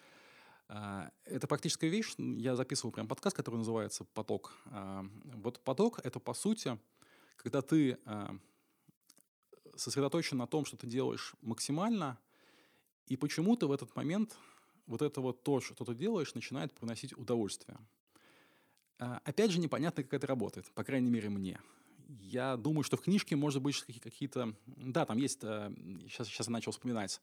Это 1.25 1.47
практическая 1.47 1.87
вещь. 1.87 2.13
Я 2.19 2.55
записывал 2.55 2.91
прям 2.91 3.07
подкаст, 3.07 3.35
который 3.35 3.55
называется 3.55 4.03
«Поток». 4.03 4.53
Вот 5.33 5.59
поток— 5.63 5.99
это, 6.03 6.19
по 6.19 6.35
сути, 6.35 6.77
когда 7.37 7.61
ты 7.61 7.97
э, 8.05 8.27
сосредоточен 9.75 10.37
на 10.37 10.45
том, 10.45 10.65
что 10.65 10.77
ты 10.77 10.87
делаешь 10.87 11.33
максимально, 11.41 12.19
и 13.07 13.15
почему-то 13.15 13.67
в 13.67 13.71
этот 13.71 13.95
момент 13.95 14.37
вот 14.85 15.01
это 15.01 15.21
вот 15.21 15.43
то, 15.43 15.61
что 15.61 15.85
ты 15.85 15.95
делаешь, 15.95 16.35
начинает 16.35 16.73
приносить 16.73 17.17
удовольствие. 17.17 17.77
Э, 18.99 19.19
опять 19.23 19.51
же, 19.51 19.59
непонятно, 19.59 20.03
как 20.03 20.13
это 20.13 20.27
работает, 20.27 20.65
по 20.73 20.83
крайней 20.83 21.09
мере, 21.09 21.29
мне. 21.29 21.59
Я 22.09 22.57
думаю, 22.57 22.83
что 22.83 22.97
в 22.97 23.01
книжке, 23.01 23.35
может 23.35 23.61
быть, 23.61 23.83
какие-то... 24.01 24.55
Да, 24.65 25.05
там 25.05 25.17
есть... 25.17 25.39
Э, 25.43 25.71
сейчас, 26.07 26.27
сейчас 26.27 26.47
я 26.47 26.53
начал 26.53 26.71
вспоминать. 26.71 27.21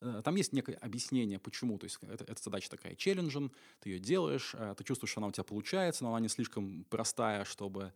Э, 0.00 0.22
там 0.24 0.34
есть 0.34 0.52
некое 0.52 0.74
объяснение, 0.74 1.38
почему. 1.38 1.78
То 1.78 1.84
есть 1.84 1.98
это, 2.02 2.24
эта 2.24 2.42
задача 2.42 2.68
такая 2.68 2.96
челленджен, 2.96 3.52
ты 3.80 3.90
ее 3.90 3.98
делаешь, 4.00 4.54
э, 4.54 4.74
ты 4.76 4.82
чувствуешь, 4.82 5.12
что 5.12 5.20
она 5.20 5.28
у 5.28 5.32
тебя 5.32 5.44
получается, 5.44 6.02
но 6.02 6.10
она 6.10 6.20
не 6.20 6.28
слишком 6.28 6.84
простая, 6.90 7.44
чтобы 7.44 7.92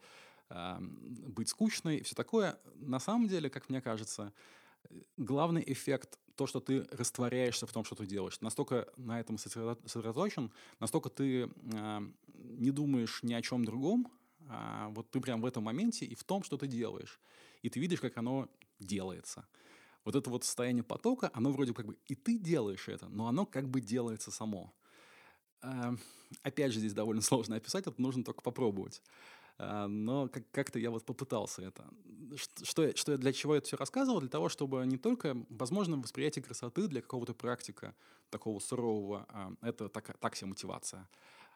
быть 0.48 1.50
скучной 1.50 1.98
и 1.98 2.02
все 2.02 2.14
такое. 2.14 2.58
На 2.76 2.98
самом 2.98 3.28
деле, 3.28 3.50
как 3.50 3.68
мне 3.68 3.82
кажется, 3.82 4.32
главный 5.18 5.62
эффект 5.66 6.18
то, 6.38 6.46
что 6.46 6.60
ты 6.60 6.86
растворяешься 6.92 7.66
в 7.66 7.72
том, 7.72 7.84
что 7.84 7.96
ты 7.96 8.06
делаешь. 8.06 8.40
Настолько 8.40 8.86
на 8.96 9.18
этом 9.18 9.38
сосредоточен, 9.38 10.52
настолько 10.78 11.10
ты 11.10 11.50
э, 11.50 12.00
не 12.34 12.70
думаешь 12.70 13.24
ни 13.24 13.34
о 13.34 13.42
чем 13.42 13.64
другом, 13.64 14.06
а 14.48 14.88
вот 14.90 15.10
ты 15.10 15.20
прям 15.20 15.40
в 15.40 15.46
этом 15.46 15.64
моменте 15.64 16.06
и 16.06 16.14
в 16.14 16.22
том, 16.22 16.44
что 16.44 16.56
ты 16.56 16.68
делаешь. 16.68 17.20
И 17.62 17.68
ты 17.68 17.80
видишь, 17.80 18.00
как 18.00 18.16
оно 18.18 18.48
делается. 18.78 19.48
Вот 20.04 20.14
это 20.14 20.30
вот 20.30 20.44
состояние 20.44 20.84
потока, 20.84 21.28
оно 21.34 21.50
вроде 21.50 21.74
как 21.74 21.86
бы 21.86 21.98
и 22.06 22.14
ты 22.14 22.38
делаешь 22.38 22.88
это, 22.88 23.08
но 23.08 23.26
оно 23.26 23.44
как 23.44 23.68
бы 23.68 23.80
делается 23.80 24.30
само. 24.30 24.72
Э, 25.62 25.96
опять 26.42 26.72
же, 26.72 26.78
здесь 26.78 26.94
довольно 26.94 27.20
сложно 27.20 27.56
описать, 27.56 27.88
это 27.88 28.00
нужно 28.00 28.22
только 28.22 28.42
попробовать. 28.42 29.02
А, 29.58 29.88
но 29.88 30.28
как-то 30.52 30.78
я 30.78 30.90
вот 30.90 31.04
попытался 31.04 31.62
это. 31.62 31.84
Что, 32.62 32.96
что 32.96 33.12
я 33.12 33.18
для 33.18 33.32
чего 33.32 33.54
я 33.54 33.58
это 33.58 33.66
все 33.66 33.76
рассказывал? 33.76 34.20
Для 34.20 34.28
того, 34.28 34.48
чтобы 34.48 34.86
не 34.86 34.96
только, 34.98 35.36
возможно, 35.48 35.96
восприятие 35.96 36.42
красоты 36.42 36.86
для 36.86 37.02
какого-то 37.02 37.34
практика 37.34 37.94
такого 38.30 38.60
сурового, 38.60 39.26
а, 39.28 39.52
это 39.62 39.88
так, 39.88 40.16
так 40.18 40.36
себе 40.36 40.48
мотивация. 40.48 41.08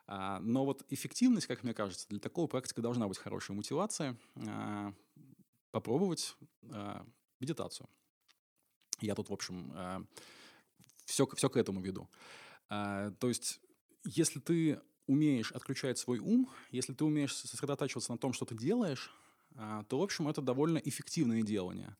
А, 0.06 0.40
но 0.40 0.64
вот 0.64 0.84
эффективность, 0.88 1.46
как 1.46 1.62
мне 1.62 1.74
кажется, 1.74 2.08
для 2.08 2.18
такого 2.18 2.48
практика 2.48 2.82
должна 2.82 3.06
быть 3.06 3.18
хорошая 3.18 3.56
мотивация. 3.56 4.16
Попробовать 5.70 6.36
медитацию. 7.40 7.88
Я 9.00 9.14
тут, 9.14 9.30
в 9.30 9.32
общем, 9.32 10.06
все, 11.06 11.26
все 11.26 11.48
к 11.48 11.56
этому 11.56 11.80
веду. 11.80 12.10
То 12.68 13.16
есть, 13.22 13.60
если 14.04 14.38
ты 14.38 14.80
умеешь 15.06 15.52
отключать 15.52 15.98
свой 15.98 16.18
ум, 16.18 16.50
если 16.70 16.92
ты 16.92 17.04
умеешь 17.04 17.34
сосредотачиваться 17.34 18.12
на 18.12 18.18
том, 18.18 18.32
что 18.32 18.44
ты 18.44 18.54
делаешь, 18.56 19.10
а, 19.56 19.84
то, 19.84 19.98
в 19.98 20.02
общем, 20.02 20.28
это 20.28 20.40
довольно 20.40 20.78
эффективное 20.78 21.42
делание. 21.42 21.96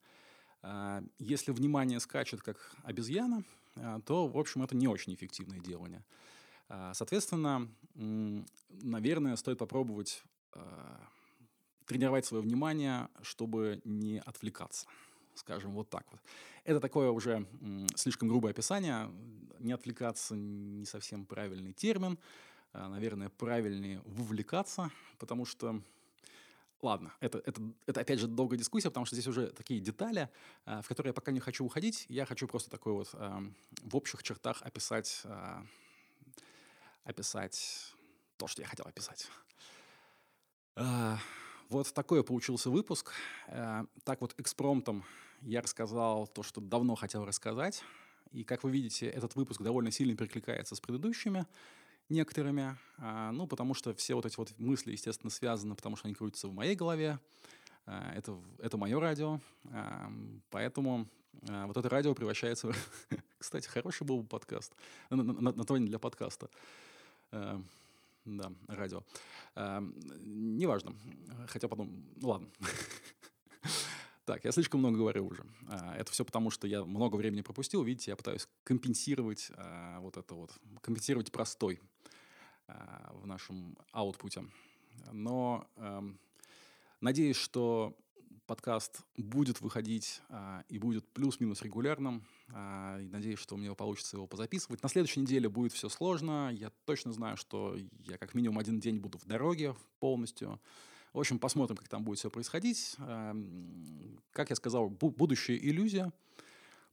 А, 0.61 1.03
если 1.19 1.51
внимание 1.51 1.99
скачет 1.99 2.41
как 2.41 2.75
обезьяна, 2.83 3.43
а, 3.75 3.99
то, 4.01 4.27
в 4.27 4.37
общем, 4.37 4.63
это 4.63 4.75
не 4.75 4.87
очень 4.87 5.13
эффективное 5.13 5.59
делание. 5.59 6.03
Соответственно, 6.93 7.69
наверное, 7.93 9.35
стоит 9.35 9.59
попробовать 9.59 10.23
тренировать 11.85 12.25
свое 12.25 12.41
внимание, 12.41 13.09
чтобы 13.21 13.81
не 13.83 14.19
отвлекаться. 14.25 14.87
Скажем, 15.35 15.73
вот 15.73 15.89
так 15.89 16.05
вот. 16.09 16.21
Это 16.63 16.79
такое 16.79 17.11
уже 17.11 17.45
слишком 17.95 18.29
грубое 18.29 18.53
описание. 18.53 19.11
Не 19.59 19.73
отвлекаться 19.73 20.35
не 20.35 20.85
совсем 20.85 21.25
правильный 21.25 21.73
термин. 21.73 22.17
А, 22.73 22.89
наверное, 22.89 23.29
правильнее 23.29 24.01
вовлекаться, 24.05 24.91
потому 25.19 25.45
что 25.45 25.81
Ладно, 26.81 27.13
это, 27.21 27.37
это, 27.45 27.61
это 27.85 28.01
опять 28.01 28.19
же 28.19 28.27
долгая 28.27 28.59
дискуссия, 28.59 28.89
потому 28.89 29.05
что 29.05 29.15
здесь 29.15 29.27
уже 29.27 29.51
такие 29.51 29.79
детали, 29.79 30.29
а, 30.65 30.81
в 30.81 30.87
которые 30.89 31.11
я 31.11 31.13
пока 31.13 31.31
не 31.31 31.39
хочу 31.39 31.63
уходить. 31.63 32.05
Я 32.09 32.25
хочу 32.25 32.45
просто 32.45 32.69
такой 32.69 32.91
вот 32.91 33.09
а, 33.13 33.41
в 33.83 33.95
общих 33.95 34.21
чертах 34.21 34.61
описать, 34.63 35.23
описать 37.05 37.93
то, 38.35 38.47
что 38.47 38.61
я 38.61 38.67
хотел 38.67 38.85
описать. 38.85 39.29
Вот 41.69 41.93
такой 41.93 42.21
получился 42.21 42.69
выпуск. 42.69 43.13
Так 44.03 44.19
вот 44.19 44.33
экспромтом 44.37 45.05
я 45.41 45.61
рассказал 45.61 46.27
то, 46.27 46.43
что 46.43 46.59
давно 46.59 46.95
хотел 46.95 47.23
рассказать. 47.23 47.81
И, 48.31 48.43
как 48.43 48.63
вы 48.63 48.71
видите, 48.71 49.07
этот 49.07 49.35
выпуск 49.35 49.61
довольно 49.61 49.91
сильно 49.91 50.17
перекликается 50.17 50.75
с 50.75 50.81
предыдущими 50.81 51.45
некоторыми, 52.13 52.77
а, 52.97 53.31
ну, 53.31 53.47
потому 53.47 53.73
что 53.73 53.93
все 53.93 54.15
вот 54.15 54.25
эти 54.25 54.37
вот 54.37 54.53
мысли, 54.57 54.91
естественно, 54.91 55.29
связаны, 55.29 55.75
потому 55.75 55.95
что 55.95 56.07
они 56.07 56.15
крутятся 56.15 56.47
в 56.47 56.53
моей 56.53 56.75
голове, 56.75 57.19
а, 57.85 58.13
это, 58.15 58.39
это 58.59 58.77
мое 58.77 58.99
радио, 58.99 59.41
а, 59.71 60.11
поэтому 60.49 61.07
вот 61.41 61.75
это 61.75 61.89
радио 61.89 62.13
превращается... 62.13 62.71
Кстати, 63.39 63.67
хороший 63.67 64.05
был 64.05 64.21
бы 64.21 64.27
подкаст, 64.27 64.71
название 65.09 65.89
для 65.89 65.99
подкаста. 65.99 66.49
Да, 67.31 68.53
радио. 68.67 69.03
Неважно. 69.57 70.95
Хотя 71.49 71.67
потом... 71.67 72.05
Ладно. 72.21 72.47
Так, 74.25 74.45
я 74.45 74.51
слишком 74.51 74.79
много 74.79 74.97
говорю 74.97 75.27
уже. 75.27 75.43
Это 75.97 76.11
все 76.11 76.23
потому, 76.23 76.49
что 76.49 76.67
я 76.67 76.85
много 76.85 77.17
времени 77.17 77.41
пропустил. 77.41 77.83
Видите, 77.83 78.11
я 78.11 78.15
пытаюсь 78.15 78.47
компенсировать 78.63 79.51
вот 79.99 80.17
это 80.17 80.33
вот, 80.33 80.51
компенсировать 80.81 81.31
простой 81.31 81.81
Э, 82.67 82.73
в 83.13 83.27
нашем 83.27 83.77
аутпуте. 83.91 84.45
Но 85.11 85.67
эм, 85.77 86.19
надеюсь, 87.01 87.35
что 87.35 87.97
подкаст 88.45 89.01
будет 89.17 89.61
выходить 89.61 90.21
а, 90.29 90.63
и 90.67 90.77
будет 90.77 91.07
плюс-минус 91.13 91.61
регулярным. 91.61 92.25
А, 92.49 92.99
и 92.99 93.07
надеюсь, 93.07 93.39
что 93.39 93.55
у 93.55 93.57
меня 93.57 93.73
получится 93.73 94.17
его 94.17 94.27
позаписывать. 94.27 94.83
На 94.83 94.89
следующей 94.89 95.21
неделе 95.21 95.49
будет 95.49 95.71
все 95.71 95.89
сложно. 95.89 96.51
Я 96.53 96.71
точно 96.85 97.13
знаю, 97.13 97.37
что 97.37 97.77
я 98.05 98.17
как 98.17 98.33
минимум 98.33 98.59
один 98.59 98.79
день 98.79 98.97
буду 98.97 99.17
в 99.17 99.25
дороге 99.25 99.75
полностью. 99.99 100.59
В 101.13 101.19
общем, 101.19 101.37
посмотрим, 101.37 101.77
как 101.77 101.87
там 101.87 102.03
будет 102.03 102.17
все 102.17 102.31
происходить. 102.31 102.95
А, 102.97 103.35
как 104.31 104.49
я 104.49 104.55
сказал, 104.55 104.89
бу- 104.89 105.15
будущее 105.15 105.63
иллюзия. 105.63 106.11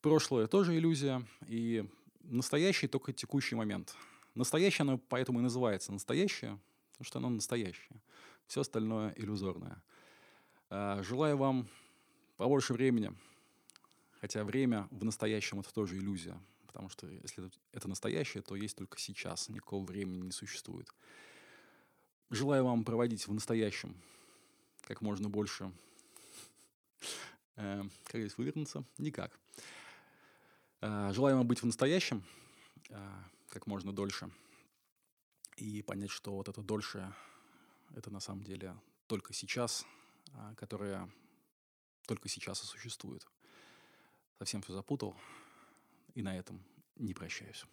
Прошлое 0.02 0.46
тоже 0.46 0.76
иллюзия. 0.76 1.26
И 1.46 1.88
настоящий 2.22 2.86
только 2.86 3.14
текущий 3.14 3.54
момент. 3.54 3.96
Настоящее 4.34 4.82
оно 4.82 4.98
поэтому 4.98 5.40
и 5.40 5.42
называется 5.42 5.90
настоящее, 5.90 6.60
потому 6.92 7.04
что 7.06 7.18
оно 7.18 7.30
настоящее. 7.30 8.00
Все 8.46 8.60
остальное 8.60 9.14
иллюзорное. 9.16 9.82
А, 10.68 11.02
желаю 11.02 11.38
вам 11.38 11.68
побольше 12.36 12.74
времени, 12.74 13.12
хотя 14.20 14.44
время 14.44 14.86
в 14.90 15.02
настоящем 15.02 15.60
это 15.60 15.72
тоже 15.72 15.96
иллюзия, 15.96 16.38
потому 16.66 16.90
что 16.90 17.06
если 17.08 17.50
это 17.72 17.88
настоящее, 17.88 18.42
то 18.42 18.54
есть 18.54 18.76
только 18.76 18.98
сейчас, 18.98 19.48
никакого 19.48 19.84
времени 19.84 20.26
не 20.26 20.32
существует. 20.32 20.88
Желаю 22.30 22.64
вам 22.64 22.84
проводить 22.84 23.26
в 23.26 23.32
настоящем 23.32 23.94
как 24.82 25.00
можно 25.00 25.28
больше. 25.28 25.72
Э, 27.56 27.82
как 28.04 28.20
здесь 28.20 28.38
вывернуться? 28.38 28.84
Никак. 28.98 29.38
Э, 30.80 31.10
желаю 31.12 31.36
вам 31.36 31.46
быть 31.46 31.62
в 31.62 31.66
настоящем 31.66 32.24
э, 32.88 33.22
как 33.48 33.66
можно 33.66 33.92
дольше 33.92 34.30
и 35.56 35.82
понять, 35.82 36.10
что 36.10 36.32
вот 36.32 36.48
это 36.48 36.62
дольше, 36.62 37.12
это 37.94 38.10
на 38.10 38.20
самом 38.20 38.44
деле 38.44 38.74
только 39.06 39.34
сейчас– 39.34 39.84
а, 40.34 40.54
которая 40.54 41.10
только 42.06 42.28
сейчас 42.28 42.62
и 42.62 42.66
существует. 42.66 43.26
Совсем 44.38 44.62
все 44.62 44.72
запутал, 44.72 45.16
и 46.14 46.22
на 46.22 46.36
этом 46.36 46.64
не 46.96 47.14
прощаюсь. 47.14 47.64